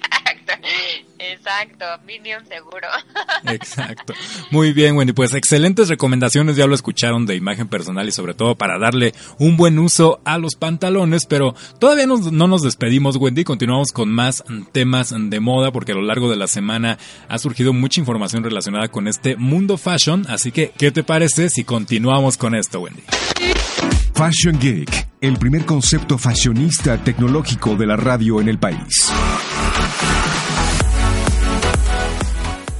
Exacto, 1.62 1.84
Minion 2.06 2.44
seguro. 2.46 2.88
Exacto. 3.46 4.14
Muy 4.50 4.72
bien, 4.72 4.96
Wendy. 4.96 5.12
Pues 5.12 5.34
excelentes 5.34 5.88
recomendaciones, 5.88 6.56
ya 6.56 6.66
lo 6.66 6.74
escucharon 6.74 7.26
de 7.26 7.36
imagen 7.36 7.68
personal 7.68 8.06
y 8.08 8.12
sobre 8.12 8.34
todo 8.34 8.56
para 8.56 8.78
darle 8.78 9.14
un 9.38 9.56
buen 9.56 9.78
uso 9.78 10.20
a 10.24 10.38
los 10.38 10.54
pantalones, 10.54 11.26
pero 11.26 11.54
todavía 11.78 12.06
no, 12.06 12.18
no 12.18 12.46
nos 12.46 12.62
despedimos, 12.62 13.16
Wendy. 13.16 13.44
Continuamos 13.44 13.92
con 13.92 14.12
más 14.12 14.44
temas 14.72 15.14
de 15.16 15.40
moda 15.40 15.72
porque 15.72 15.92
a 15.92 15.96
lo 15.96 16.02
largo 16.02 16.30
de 16.30 16.36
la 16.36 16.46
semana 16.46 16.98
ha 17.28 17.38
surgido 17.38 17.72
mucha 17.72 18.00
información 18.00 18.44
relacionada 18.44 18.88
con 18.88 19.08
este 19.08 19.36
mundo 19.36 19.78
fashion. 19.78 20.26
Así 20.28 20.52
que, 20.52 20.72
¿qué 20.76 20.90
te 20.90 21.04
parece 21.04 21.48
si 21.48 21.64
continuamos 21.64 22.36
con 22.36 22.54
esto, 22.54 22.80
Wendy? 22.80 23.02
Fashion 24.14 24.58
Geek, 24.58 25.08
el 25.20 25.36
primer 25.36 25.66
concepto 25.66 26.16
fashionista 26.16 27.02
tecnológico 27.02 27.76
de 27.76 27.86
la 27.86 27.96
radio 27.96 28.40
en 28.40 28.48
el 28.48 28.58
país. 28.58 29.12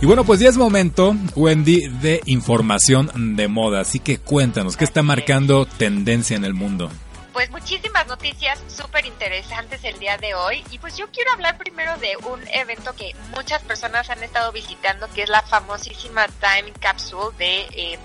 Y 0.00 0.04
bueno, 0.04 0.24
pues 0.24 0.40
ya 0.40 0.50
es 0.50 0.58
momento, 0.58 1.16
Wendy, 1.34 1.88
de 2.02 2.20
información 2.26 3.34
de 3.36 3.48
moda. 3.48 3.80
Así 3.80 3.98
que 3.98 4.18
cuéntanos, 4.18 4.76
¿qué 4.76 4.84
está 4.84 5.02
marcando 5.02 5.64
tendencia 5.64 6.36
en 6.36 6.44
el 6.44 6.52
mundo? 6.52 6.90
Pues 7.36 7.50
muchísimas 7.50 8.06
noticias 8.06 8.58
súper 8.66 9.04
interesantes 9.04 9.84
el 9.84 9.98
día 9.98 10.16
de 10.16 10.34
hoy. 10.34 10.64
Y 10.70 10.78
pues 10.78 10.96
yo 10.96 11.10
quiero 11.10 11.32
hablar 11.32 11.58
primero 11.58 11.94
de 11.98 12.16
un 12.16 12.40
evento 12.48 12.94
que 12.94 13.14
muchas 13.34 13.62
personas 13.62 14.08
han 14.08 14.22
estado 14.22 14.52
visitando, 14.52 15.06
que 15.12 15.24
es 15.24 15.28
la 15.28 15.42
famosísima 15.42 16.28
Time 16.28 16.72
Capsule 16.80 17.36
de 17.36 17.66
eh, 17.72 17.98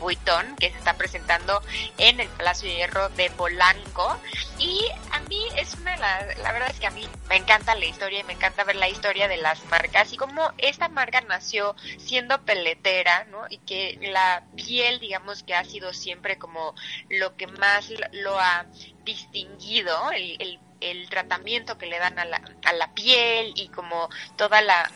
que 0.59 0.69
se 0.69 0.77
está 0.77 0.97
presentando 0.97 1.61
en 1.97 2.19
el 2.19 2.27
Palacio 2.27 2.67
de 2.67 2.75
Hierro 2.75 3.07
de 3.07 3.29
Polanco. 3.29 4.19
Y 4.59 4.81
a 5.13 5.21
mí 5.21 5.41
es 5.55 5.75
una, 5.75 5.95
la, 5.95 6.25
la 6.43 6.51
verdad 6.51 6.69
es 6.69 6.81
que 6.81 6.87
a 6.87 6.91
mí 6.91 7.07
me 7.29 7.37
encanta 7.37 7.73
la 7.75 7.85
historia 7.85 8.19
y 8.19 8.23
me 8.25 8.33
encanta 8.33 8.65
ver 8.65 8.75
la 8.75 8.89
historia 8.89 9.29
de 9.29 9.37
las 9.37 9.63
marcas 9.67 10.11
y 10.11 10.17
cómo 10.17 10.51
esta 10.57 10.89
marca 10.89 11.21
nació 11.21 11.77
siendo 11.97 12.41
peletera, 12.43 13.23
¿no? 13.31 13.45
Y 13.49 13.59
que 13.59 13.97
la 14.01 14.43
piel, 14.57 14.99
digamos 14.99 15.43
que 15.43 15.55
ha 15.55 15.63
sido 15.63 15.93
siempre 15.93 16.37
como 16.37 16.75
lo 17.07 17.37
que 17.37 17.47
más 17.47 17.89
lo 18.11 18.37
ha 18.37 18.65
distinguido, 19.03 20.11
el, 20.11 20.59
el, 20.79 21.09
tratamiento 21.09 21.77
que 21.77 21.85
le 21.85 21.99
dan 21.99 22.17
a 22.19 22.25
la, 22.25 22.41
a 22.65 22.73
la 22.73 22.93
piel 22.93 23.53
y 23.55 23.67
como 23.69 24.09
toda 24.35 24.61
la, 24.61 24.89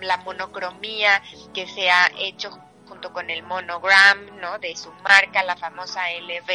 la 0.00 0.16
monocromía 0.18 1.22
que 1.54 1.66
se 1.66 1.90
ha 1.90 2.10
hecho 2.18 2.50
junto 2.88 3.12
con 3.12 3.30
el 3.30 3.44
monogram, 3.44 4.40
¿no? 4.40 4.58
De 4.58 4.76
su 4.76 4.90
marca, 5.04 5.44
la 5.44 5.56
famosa 5.56 6.10
LV. 6.10 6.50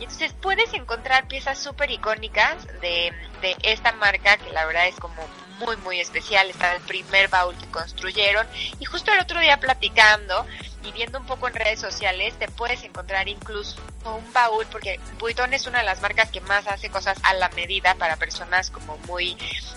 Y 0.00 0.02
entonces 0.02 0.34
puedes 0.34 0.74
encontrar 0.74 1.28
piezas 1.28 1.58
súper 1.58 1.90
icónicas 1.92 2.66
de, 2.80 3.12
de 3.40 3.56
esta 3.62 3.92
marca 3.92 4.36
que 4.38 4.50
la 4.50 4.66
verdad 4.66 4.88
es 4.88 4.96
como 4.96 5.22
muy, 5.58 5.76
muy 5.78 6.00
especial. 6.00 6.50
Está 6.50 6.74
el 6.74 6.82
primer 6.82 7.28
baúl 7.28 7.56
que 7.56 7.66
construyeron. 7.66 8.46
Y 8.78 8.84
justo 8.84 9.12
el 9.12 9.20
otro 9.20 9.40
día 9.40 9.58
platicando 9.58 10.46
y 10.84 10.92
viendo 10.92 11.18
un 11.18 11.26
poco 11.26 11.48
en 11.48 11.54
redes 11.54 11.80
sociales, 11.80 12.34
te 12.38 12.48
puedes 12.48 12.82
encontrar 12.84 13.28
incluso 13.28 13.80
un 14.04 14.32
baúl, 14.32 14.64
porque 14.70 15.00
Vuitton 15.18 15.52
es 15.52 15.66
una 15.66 15.80
de 15.80 15.84
las 15.84 16.00
marcas 16.00 16.30
que 16.30 16.40
más 16.40 16.66
hace 16.66 16.88
cosas 16.88 17.18
a 17.24 17.34
la 17.34 17.48
medida 17.50 17.94
para 17.94 18.16
personas 18.16 18.70
como 18.70 18.96
muy... 19.08 19.36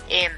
Eh, 0.10 0.30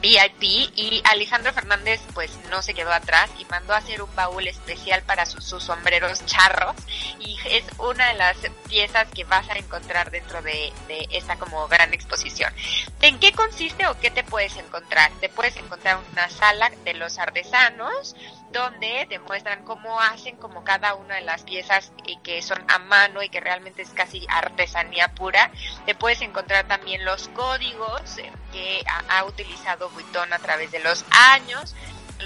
VIP 0.00 0.42
y 0.42 1.02
Alejandro 1.04 1.52
Fernández 1.52 2.00
pues 2.14 2.30
no 2.50 2.62
se 2.62 2.74
quedó 2.74 2.92
atrás 2.92 3.30
y 3.38 3.44
mandó 3.46 3.72
a 3.72 3.78
hacer 3.78 4.02
un 4.02 4.14
baúl 4.14 4.46
especial 4.46 5.02
para 5.02 5.24
sus, 5.26 5.44
sombreros 5.44 6.24
charros 6.26 6.76
y 7.18 7.38
es 7.50 7.64
una 7.78 8.08
de 8.08 8.14
las 8.14 8.36
piezas 8.68 9.08
que 9.08 9.24
vas 9.24 9.48
a 9.48 9.54
encontrar 9.58 10.10
dentro 10.10 10.42
de, 10.42 10.72
esta 11.10 11.36
como 11.36 11.66
gran 11.68 11.94
exposición. 11.94 12.52
¿En 13.00 13.18
qué 13.18 13.32
consiste 13.32 13.86
o 13.86 13.98
qué 13.98 14.10
te 14.10 14.24
puedes 14.24 14.56
encontrar? 14.56 15.10
Te 15.20 15.28
puedes 15.28 15.56
encontrar 15.56 15.98
una 16.12 16.28
sala 16.28 16.70
de 16.84 16.94
los 16.94 17.18
artesanos 17.18 18.14
donde 18.52 19.06
demuestran 19.08 19.64
cómo 19.64 20.00
hacen 20.00 20.36
como 20.36 20.64
cada 20.64 20.94
una 20.94 21.16
de 21.16 21.20
las 21.22 21.42
piezas 21.42 21.92
y 22.06 22.16
que 22.18 22.40
son 22.42 22.58
a 22.68 22.78
mano 22.78 23.22
y 23.22 23.28
que 23.28 23.40
realmente 23.40 23.82
es 23.82 23.90
casi 23.90 24.26
artesanía 24.28 25.08
pura. 25.08 25.50
Te 25.86 25.94
puedes 25.94 26.20
encontrar 26.22 26.66
también 26.66 27.04
los 27.04 27.28
códigos 27.28 28.18
eh, 28.18 28.32
que 28.52 28.82
ha, 29.08 29.24
utilizado 29.24 29.77
Vuitton 29.86 30.32
a 30.32 30.38
través 30.38 30.70
de 30.70 30.80
los 30.80 31.04
años, 31.10 31.74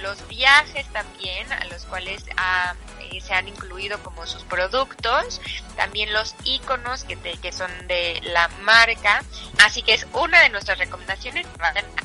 los 0.00 0.26
viajes 0.28 0.86
también 0.92 1.52
a 1.52 1.64
los 1.66 1.84
cuales 1.84 2.24
eh, 3.00 3.20
se 3.20 3.34
han 3.34 3.48
incluido 3.48 4.02
como 4.02 4.26
sus 4.26 4.42
productos, 4.44 5.40
también 5.76 6.12
los 6.12 6.34
iconos 6.44 7.04
que, 7.04 7.16
que 7.16 7.52
son 7.52 7.70
de 7.86 8.20
la 8.24 8.48
marca. 8.62 9.22
Así 9.64 9.82
que 9.82 9.94
es 9.94 10.06
una 10.12 10.40
de 10.40 10.48
nuestras 10.48 10.78
recomendaciones. 10.78 11.46
Vayan 11.58 11.84
a 11.84 12.02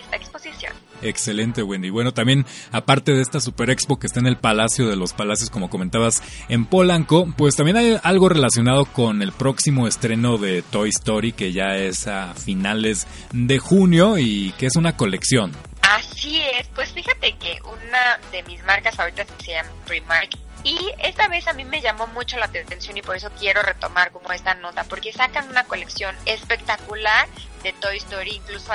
esta 0.00 0.16
exposición. 0.16 0.72
Excelente, 1.02 1.62
Wendy. 1.62 1.90
Bueno, 1.90 2.12
también 2.12 2.44
aparte 2.72 3.12
de 3.12 3.22
esta 3.22 3.40
Super 3.40 3.70
Expo 3.70 3.98
que 3.98 4.06
está 4.06 4.20
en 4.20 4.26
el 4.26 4.36
Palacio 4.36 4.88
de 4.88 4.96
los 4.96 5.12
Palacios, 5.12 5.50
como 5.50 5.70
comentabas, 5.70 6.22
en 6.48 6.66
Polanco, 6.66 7.32
pues 7.36 7.56
también 7.56 7.76
hay 7.76 7.98
algo 8.02 8.28
relacionado 8.28 8.84
con 8.86 9.22
el 9.22 9.32
próximo 9.32 9.86
estreno 9.86 10.38
de 10.38 10.62
Toy 10.62 10.90
Story, 10.90 11.32
que 11.32 11.52
ya 11.52 11.76
es 11.76 12.06
a 12.08 12.34
finales 12.34 13.06
de 13.32 13.58
junio 13.58 14.18
y 14.18 14.52
que 14.58 14.66
es 14.66 14.76
una 14.76 14.96
colección. 14.96 15.52
Así 15.82 16.40
es, 16.40 16.66
pues 16.74 16.92
fíjate 16.92 17.36
que 17.36 17.58
una 17.62 18.18
de 18.32 18.42
mis 18.42 18.62
marcas 18.64 18.94
favoritas 18.94 19.26
se 19.42 19.52
llama 19.52 19.70
Primark 19.86 20.47
y 20.68 20.92
esta 20.98 21.28
vez 21.28 21.48
a 21.48 21.54
mí 21.54 21.64
me 21.64 21.80
llamó 21.80 22.06
mucho 22.08 22.36
la 22.36 22.46
atención 22.46 22.96
y 22.96 23.02
por 23.02 23.16
eso 23.16 23.30
quiero 23.38 23.62
retomar 23.62 24.10
como 24.10 24.30
esta 24.32 24.54
nota, 24.54 24.84
porque 24.84 25.12
sacan 25.12 25.48
una 25.48 25.64
colección 25.64 26.14
espectacular 26.26 27.26
de 27.62 27.72
Toy 27.72 27.96
Story, 27.96 28.32
incluso 28.36 28.72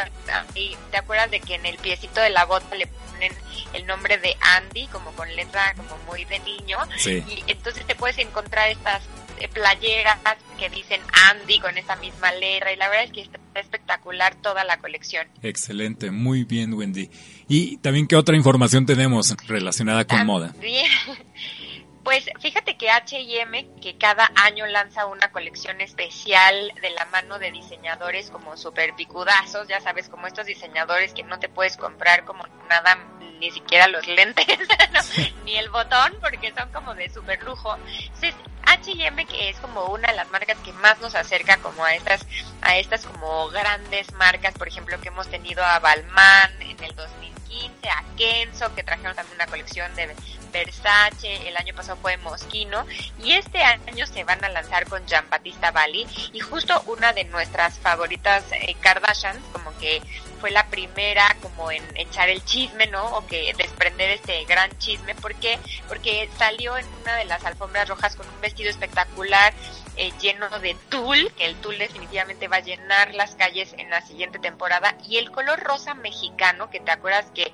te 0.92 0.98
acuerdas 0.98 1.30
de 1.30 1.40
que 1.40 1.56
en 1.56 1.66
el 1.66 1.78
piecito 1.78 2.20
de 2.20 2.32
la 2.32 2.46
bota 2.46 2.76
le 2.76 2.88
ponen 2.88 3.32
el 3.74 3.86
nombre 3.86 4.18
de 4.18 4.36
Andy 4.42 4.88
como 4.88 5.12
con 5.12 5.34
letra 5.36 5.74
como 5.76 5.98
muy 6.06 6.26
de 6.26 6.40
niño 6.40 6.78
y 7.06 7.44
entonces 7.48 7.86
te 7.86 7.96
puedes 7.96 8.18
encontrar 8.18 8.70
estas 8.70 9.04
eh, 9.40 9.48
playeras 9.48 10.18
que 10.58 10.70
dicen 10.70 11.02
Andy 11.30 11.60
con 11.60 11.78
esa 11.78 11.96
misma 11.98 12.32
letra 12.34 12.74
y 12.74 12.76
la 12.76 12.90
verdad 12.90 13.06
es 13.06 13.12
que 13.12 13.22
está 13.22 13.40
espectacular 13.56 14.36
toda 14.36 14.64
la 14.64 14.78
colección. 14.78 15.28
Excelente, 15.42 16.12
muy 16.12 16.44
bien 16.44 16.74
Wendy. 16.74 17.10
Y 17.48 17.78
también 17.78 18.08
qué 18.08 18.16
otra 18.16 18.36
información 18.36 18.86
tenemos 18.86 19.36
relacionada 19.48 20.06
con 20.06 20.26
moda. 20.26 20.56
Pues 22.04 22.30
fíjate 22.42 22.76
que 22.76 22.90
HM, 22.90 23.80
que 23.80 23.98
cada 23.98 24.30
año 24.36 24.68
lanza 24.68 25.06
una 25.06 25.32
colección 25.32 25.80
especial 25.80 26.74
de 26.82 26.90
la 26.90 27.06
mano 27.06 27.40
de 27.40 27.52
diseñadores 27.52 28.30
como 28.30 28.58
super 28.58 28.94
picudazos, 28.96 29.70
ya 29.70 29.80
sabes, 29.80 30.10
como 30.10 30.28
estos 30.28 30.46
diseñadores 30.46 31.14
que 31.14 31.24
no 31.24 31.40
te 31.40 31.48
puedes 31.48 31.78
comprar 31.78 32.26
como 32.26 32.46
nada, 32.68 32.98
ni 33.40 33.52
siquiera 33.52 33.88
los 33.88 34.06
lentes, 34.06 34.46
ni 35.46 35.56
el 35.56 35.70
botón, 35.70 36.18
porque 36.20 36.54
son 36.54 36.70
como 36.74 36.94
de 36.94 37.10
super 37.10 37.42
lujo. 37.44 37.78
Entonces, 37.78 38.36
H&M 38.66 39.26
que 39.26 39.50
es 39.50 39.58
como 39.60 39.86
una 39.86 40.10
de 40.10 40.16
las 40.18 40.30
marcas 40.30 40.58
que 40.60 40.74
más 40.74 41.00
nos 41.00 41.16
acerca 41.16 41.58
como 41.58 41.86
a 41.86 41.96
estas 41.96 42.26
a 42.62 42.78
estas 42.78 43.06
como 43.06 43.48
grandes 43.50 44.12
marcas, 44.14 44.54
por 44.56 44.68
ejemplo, 44.68 45.00
que 45.00 45.08
hemos 45.08 45.30
tenido 45.30 45.64
a 45.64 45.80
Balmain 45.80 46.62
en 46.62 46.84
el 46.84 46.96
2015, 46.96 47.90
a 47.90 48.04
Kenzo 48.18 48.76
que 48.76 48.84
trajeron 48.84 49.16
también 49.16 49.36
una 49.36 49.48
colección 49.48 49.94
de 49.96 50.14
Versace, 50.54 51.50
el 51.50 51.58
año 51.58 51.74
pasado 51.76 51.98
fue 52.02 52.16
Moschino 52.18 52.86
y 53.22 53.34
este 53.34 53.62
año 53.64 54.06
se 54.08 54.24
van 54.24 54.44
a 54.46 54.50
lanzar 54.50 54.88
con 54.88 55.06
Jean 55.08 55.30
Battista 55.30 55.72
Bali 55.72 56.08
y 56.32 56.40
justo 56.40 56.82
una 56.86 57.12
de 57.12 57.26
nuestras 57.26 57.80
favoritas 57.80 58.46
eh, 58.52 58.76
Kardashians, 58.80 59.44
como 59.52 59.76
que 59.80 60.02
fue 60.40 60.52
la 60.52 60.68
primera 60.68 61.36
como 61.42 61.72
en 61.72 61.84
echar 61.96 62.30
el 62.30 62.44
chisme, 62.46 62.88
¿no? 62.88 63.04
O 63.18 63.26
que 63.26 63.54
desprender 63.58 64.12
este 64.12 64.44
gran 64.46 64.70
chisme, 64.78 65.16
¿por 65.16 65.34
qué? 65.36 65.58
Porque 65.88 66.30
salió 66.38 66.78
en 66.78 66.86
una 67.02 67.16
de 67.16 67.26
las 67.26 67.44
alfombras 67.46 67.90
rojas 67.90 68.16
con 68.16 68.28
un 68.28 68.42
vestido 68.42 68.70
espectacular 68.70 69.54
eh, 69.96 70.12
lleno 70.20 70.50
de 70.60 70.76
tul, 70.90 71.32
que 71.38 71.46
el 71.46 71.56
tul 71.58 71.78
definitivamente 71.78 72.48
va 72.48 72.58
a 72.58 72.62
llenar 72.62 73.14
las 73.14 73.36
calles 73.36 73.74
en 73.78 73.90
la 73.90 74.02
siguiente 74.02 74.40
temporada, 74.40 74.96
y 75.08 75.18
el 75.18 75.32
color 75.32 75.60
rosa 75.60 75.94
mexicano, 75.94 76.70
que 76.70 76.80
te 76.80 76.92
acuerdas 76.92 77.26
que 77.34 77.54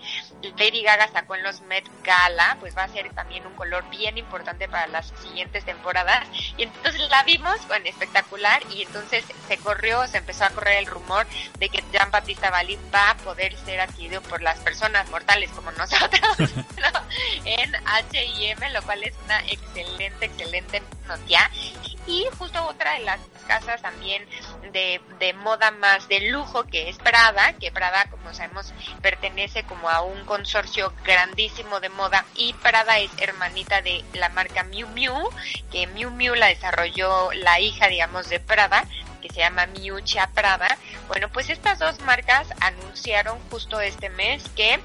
Lady 0.58 0.84
Gaga 0.84 1.10
sacó 1.12 1.36
en 1.36 1.44
los 1.44 1.62
Met 1.62 1.86
Gala, 2.04 2.58
pues 2.60 2.76
va 2.78 2.84
a 2.84 2.88
ser 2.90 3.10
también 3.14 3.46
un 3.46 3.54
color 3.56 3.90
bien 3.90 4.18
importante 4.18 4.68
para 4.68 4.88
las 4.88 5.12
siguientes 5.22 5.66
temporadas. 5.66 6.28
Y 6.58 6.64
entonces 6.64 7.02
la 7.10 7.24
vimos, 7.24 7.68
bueno, 7.68 7.86
espectacular, 7.88 8.62
y 8.72 8.84
entonces 8.84 9.26
se 9.48 9.58
corrió, 9.58 10.08
se 10.08 10.18
empezó 10.18 10.46
a 10.46 10.50
correr 10.50 10.78
el 10.78 10.86
rumor 10.86 11.28
de 11.58 11.70
que 11.70 11.84
Jean 11.92 12.12
Baptista 12.12 12.50
Bali 12.50 12.78
va 12.94 13.12
a 13.12 13.18
poder 13.18 13.56
ser 13.58 13.82
adquirido 13.82 14.22
por 14.22 14.42
las 14.42 14.60
personas 14.60 15.10
mortales 15.10 15.50
como 15.52 15.72
nosotros 15.72 16.38
en 17.46 17.76
H&M, 17.76 18.70
lo 18.72 18.82
cual 18.84 19.04
es 19.04 19.14
una 19.26 19.40
excelente, 19.48 20.26
excelente 20.26 20.82
noticia. 21.08 21.50
Y 22.10 22.26
justo 22.40 22.66
otra 22.66 22.94
de 22.94 23.02
las 23.02 23.20
casas 23.48 23.84
también 23.84 24.26
de, 24.74 25.00
de 25.20 25.34
moda 25.34 25.70
más 25.70 26.08
de 26.08 26.32
lujo 26.32 26.64
que 26.64 26.90
es 26.90 26.98
Prada, 26.98 27.54
que 27.54 27.72
Prada, 27.72 28.10
como 28.10 28.34
sabemos, 28.34 28.74
pertenece 29.04 29.64
como 29.64 29.92
a 29.92 30.02
un 30.02 30.26
consorcio 30.26 30.92
grandísimo 31.04 31.80
de 31.80 31.90
moda 31.90 32.26
y 32.34 32.54
Prada 32.54 32.98
es 32.98 33.12
hermanita 33.20 33.84
de 33.84 34.04
la 34.14 34.30
marca 34.30 34.64
Miu 34.64 34.88
Miu, 34.88 35.14
que 35.72 35.86
Miu 35.86 36.10
Miu 36.10 36.34
la 36.34 36.48
desarrolló 36.48 37.32
la 37.34 37.60
hija, 37.60 37.88
digamos, 37.88 38.28
de 38.28 38.40
Prada, 38.40 38.86
que 39.22 39.30
se 39.30 39.42
llama 39.42 39.68
Miuccia 39.68 40.32
Prada. 40.34 40.80
Bueno, 41.08 41.30
pues 41.30 41.50
estas 41.52 41.78
dos 41.78 42.00
marcas 42.02 42.48
anunciaron 42.60 43.38
justo 43.52 43.80
este 43.82 44.10
mes 44.10 44.44
que 44.56 44.80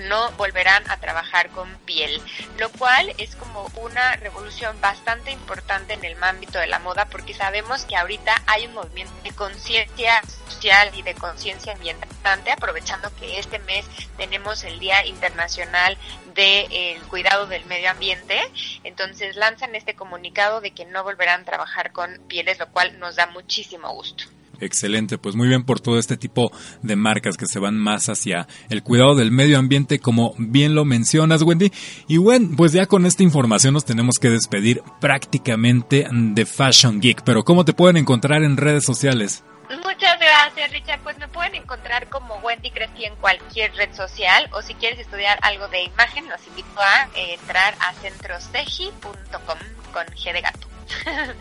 no 0.00 0.30
volverán 0.32 0.88
a 0.90 0.98
trabajar 0.98 1.50
con 1.50 1.68
piel, 1.84 2.20
lo 2.58 2.70
cual 2.70 3.12
es 3.18 3.34
como 3.36 3.70
una 3.76 4.16
revolución 4.16 4.80
bastante 4.80 5.30
importante 5.30 5.94
en 5.94 6.04
el 6.04 6.22
ámbito 6.22 6.58
de 6.58 6.66
la 6.66 6.78
moda 6.78 7.06
porque 7.06 7.34
sabemos 7.34 7.84
que 7.84 7.96
ahorita 7.96 8.42
hay 8.46 8.66
un 8.66 8.74
movimiento 8.74 9.14
de 9.22 9.32
conciencia 9.32 10.22
social 10.48 10.90
y 10.94 11.02
de 11.02 11.14
conciencia 11.14 11.72
ambiental, 11.72 12.12
aprovechando 12.52 13.14
que 13.16 13.38
este 13.38 13.58
mes 13.60 13.84
tenemos 14.16 14.64
el 14.64 14.78
Día 14.78 15.04
Internacional 15.06 15.96
del 16.34 17.02
cuidado 17.08 17.46
del 17.46 17.64
medio 17.66 17.90
ambiente, 17.90 18.40
entonces 18.84 19.36
lanzan 19.36 19.74
este 19.74 19.94
comunicado 19.94 20.60
de 20.60 20.72
que 20.72 20.84
no 20.84 21.02
volverán 21.02 21.42
a 21.42 21.44
trabajar 21.44 21.92
con 21.92 22.18
pieles, 22.28 22.58
lo 22.58 22.68
cual 22.68 22.98
nos 22.98 23.16
da 23.16 23.26
muchísimo 23.26 23.92
gusto. 23.92 24.24
Excelente, 24.62 25.18
pues 25.18 25.34
muy 25.34 25.48
bien 25.48 25.64
por 25.64 25.80
todo 25.80 25.98
este 25.98 26.16
tipo 26.16 26.52
de 26.82 26.94
marcas 26.94 27.36
que 27.36 27.46
se 27.46 27.58
van 27.58 27.76
más 27.76 28.08
hacia 28.08 28.46
el 28.70 28.84
cuidado 28.84 29.16
del 29.16 29.32
medio 29.32 29.58
ambiente, 29.58 29.98
como 29.98 30.34
bien 30.38 30.76
lo 30.76 30.84
mencionas, 30.84 31.42
Wendy. 31.42 31.72
Y 32.06 32.18
bueno, 32.18 32.50
pues 32.56 32.70
ya 32.72 32.86
con 32.86 33.04
esta 33.04 33.24
información 33.24 33.74
nos 33.74 33.84
tenemos 33.84 34.20
que 34.20 34.30
despedir 34.30 34.80
prácticamente 35.00 36.06
de 36.12 36.46
Fashion 36.46 37.00
Geek. 37.00 37.22
Pero 37.24 37.42
¿cómo 37.42 37.64
te 37.64 37.72
pueden 37.72 37.96
encontrar 37.96 38.44
en 38.44 38.56
redes 38.56 38.84
sociales? 38.84 39.42
Muchas 39.84 40.20
gracias, 40.20 40.70
Richard. 40.70 41.00
Pues 41.02 41.18
me 41.18 41.26
pueden 41.26 41.56
encontrar 41.56 42.08
como 42.08 42.36
Wendy 42.36 42.70
Crespi 42.70 43.06
en 43.06 43.16
cualquier 43.16 43.74
red 43.74 43.92
social 43.96 44.48
o 44.52 44.62
si 44.62 44.74
quieres 44.74 45.00
estudiar 45.00 45.40
algo 45.42 45.66
de 45.68 45.82
imagen, 45.82 46.28
los 46.28 46.46
invito 46.46 46.80
a 46.80 47.08
entrar 47.16 47.74
a 47.80 47.92
centroseji.com 47.94 49.58
con 49.92 50.06
G 50.06 50.32
de 50.32 50.40
gato. 50.40 50.68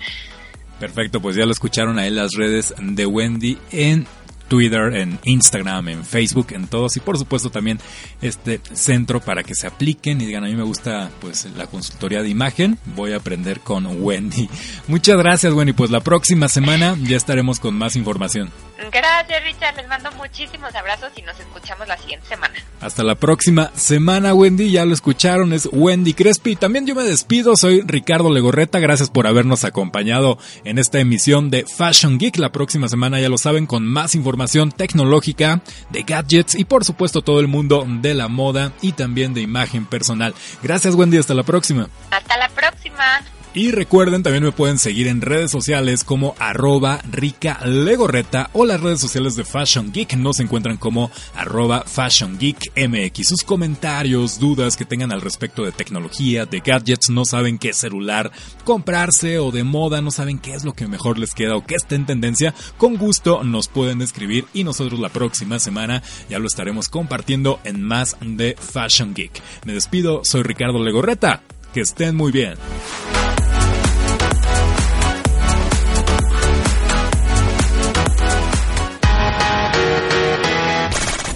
Perfecto, 0.82 1.22
pues 1.22 1.36
ya 1.36 1.46
lo 1.46 1.52
escucharon 1.52 2.00
ahí 2.00 2.10
las 2.10 2.32
redes 2.34 2.74
de 2.82 3.06
Wendy 3.06 3.56
en 3.72 4.08
Twitter, 4.52 4.94
en 4.98 5.18
Instagram, 5.24 5.88
en 5.88 6.04
Facebook, 6.04 6.48
en 6.52 6.68
todos 6.68 6.98
y 6.98 7.00
por 7.00 7.18
supuesto 7.18 7.50
también 7.50 7.80
este 8.22 8.60
centro 8.74 9.22
para 9.22 9.44
que 9.44 9.56
se 9.56 9.66
apliquen 9.66 10.20
y 10.20 10.26
digan 10.26 10.44
a 10.44 10.48
mí 10.48 10.56
me 10.58 10.64
gusta 10.64 11.10
pues 11.22 11.48
la 11.56 11.68
consultoría 11.68 12.22
de 12.22 12.28
imagen, 12.28 12.78
voy 12.84 13.14
a 13.14 13.16
aprender 13.16 13.62
con 13.62 14.04
Wendy. 14.04 14.50
Muchas 14.90 15.16
gracias 15.16 15.54
Wendy, 15.54 15.72
pues 15.72 15.90
la 15.90 16.02
próxima 16.02 16.50
semana 16.50 16.98
ya 17.02 17.16
estaremos 17.16 17.62
con 17.62 17.76
más 17.76 17.96
información. 17.96 18.52
Gracias 18.92 19.44
Richard, 19.46 19.78
les 19.78 19.88
mando 19.88 20.12
muchísimos 20.18 20.76
abrazos 20.76 21.14
y 21.16 21.22
nos 21.22 21.40
escuchamos 21.40 21.88
la 21.88 21.98
siguiente 21.98 22.28
semana. 22.28 22.56
Hasta 22.82 23.04
la 23.04 23.16
próxima 23.16 23.72
semana 23.76 24.34
Wendy, 24.34 24.70
ya 24.70 24.84
lo 24.84 24.94
escucharon, 24.94 25.54
es 25.54 25.70
Wendy 25.72 26.14
Crespi. 26.14 26.58
También 26.58 26.86
yo 26.86 26.94
me 26.94 27.04
despido, 27.04 27.56
soy 27.56 27.84
Ricardo 27.86 28.34
Legorreta, 28.34 28.80
gracias 28.80 29.10
por 29.10 29.28
habernos 29.28 29.64
acompañado 29.64 30.38
en 30.66 30.78
esta 30.78 31.00
emisión 31.00 31.50
de 31.50 31.64
Fashion 31.66 32.18
Geek. 32.18 32.38
La 32.38 32.52
próxima 32.52 32.90
semana 32.90 33.22
ya 33.22 33.30
lo 33.30 33.38
saben 33.38 33.66
con 33.66 33.86
más 33.86 34.16
información 34.42 34.72
tecnológica, 34.72 35.62
de 35.90 36.02
gadgets 36.04 36.56
y 36.56 36.66
por 36.66 36.84
supuesto 36.84 37.22
todo 37.22 37.40
el 37.40 37.48
mundo 37.48 37.86
de 37.88 38.14
la 38.16 38.28
moda 38.28 38.74
y 38.82 38.94
también 38.94 39.34
de 39.34 39.42
imagen 39.42 39.86
personal. 39.86 40.34
Gracias 40.64 40.96
Wendy, 40.96 41.18
hasta 41.18 41.36
la 41.36 41.44
próxima. 41.44 41.90
Hasta 42.10 42.38
la 42.38 42.50
próxima. 42.50 43.22
Y 43.54 43.72
recuerden, 43.72 44.24
también 44.24 44.46
me 44.46 44.54
pueden 44.54 44.80
seguir 44.80 45.08
en 45.08 45.20
redes 45.20 45.52
sociales 45.52 46.06
como 46.06 46.36
arroba 46.40 47.02
rica 47.12 47.60
legorreta 47.66 48.50
o 48.54 48.66
las 48.66 48.80
redes 48.80 49.02
sociales 49.02 49.36
de 49.36 49.44
Fashion 49.44 49.92
Geek 49.92 50.14
nos 50.14 50.40
encuentran 50.40 50.78
como 50.78 51.12
arroba 51.36 51.84
Fashion 51.86 52.38
Geek 52.40 52.72
MX. 52.78 53.28
Sus 53.28 53.44
comentarios, 53.44 54.40
dudas 54.40 54.78
que 54.78 54.86
tengan 54.86 55.12
al 55.12 55.20
respecto 55.20 55.66
de 55.66 55.74
tecnología, 55.74 56.46
de 56.46 56.62
gadgets, 56.62 57.10
no 57.10 57.26
saben 57.26 57.58
qué 57.58 57.74
celular 57.74 58.32
comprarse 58.64 59.38
o 59.40 59.52
de 59.52 59.66
moda, 59.66 60.02
no 60.02 60.12
saben 60.12 60.40
qué 60.40 60.54
es 60.54 60.64
lo 60.64 60.72
que 60.72 60.88
mejor 60.88 61.20
les 61.20 61.34
queda 61.34 61.58
o 61.58 61.66
qué 61.66 61.76
está 61.76 61.96
en 61.96 62.06
tendencia, 62.06 62.56
con 62.78 62.96
gusto 62.96 63.44
nos 63.44 63.68
pueden 63.68 64.02
escribir 64.02 64.46
y 64.54 64.64
nosotros 64.64 64.98
la 64.98 65.10
próxima 65.10 65.60
semana 65.60 66.02
ya 66.30 66.40
lo 66.40 66.48
estaremos 66.48 66.88
compartiendo 66.88 67.60
en 67.66 67.84
más 67.84 68.16
de 68.22 68.56
Fashion 68.58 69.14
Geek. 69.14 69.42
Me 69.66 69.74
despido, 69.74 70.24
soy 70.24 70.44
Ricardo 70.44 70.82
Legorreta. 70.82 71.44
Que 71.74 71.80
estén 71.80 72.18
muy 72.18 72.34
bien. 72.34 72.56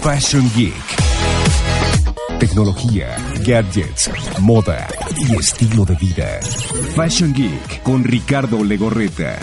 Fashion 0.06 0.48
Geek. 0.54 0.72
Tecnología, 2.38 3.16
gadgets, 3.44 4.08
moda 4.38 4.86
y 5.16 5.34
estilo 5.34 5.84
de 5.84 5.96
vida. 5.96 6.38
Fashion 6.94 7.34
Geek 7.34 7.82
con 7.82 8.04
Ricardo 8.04 8.62
Legorreta. 8.62 9.36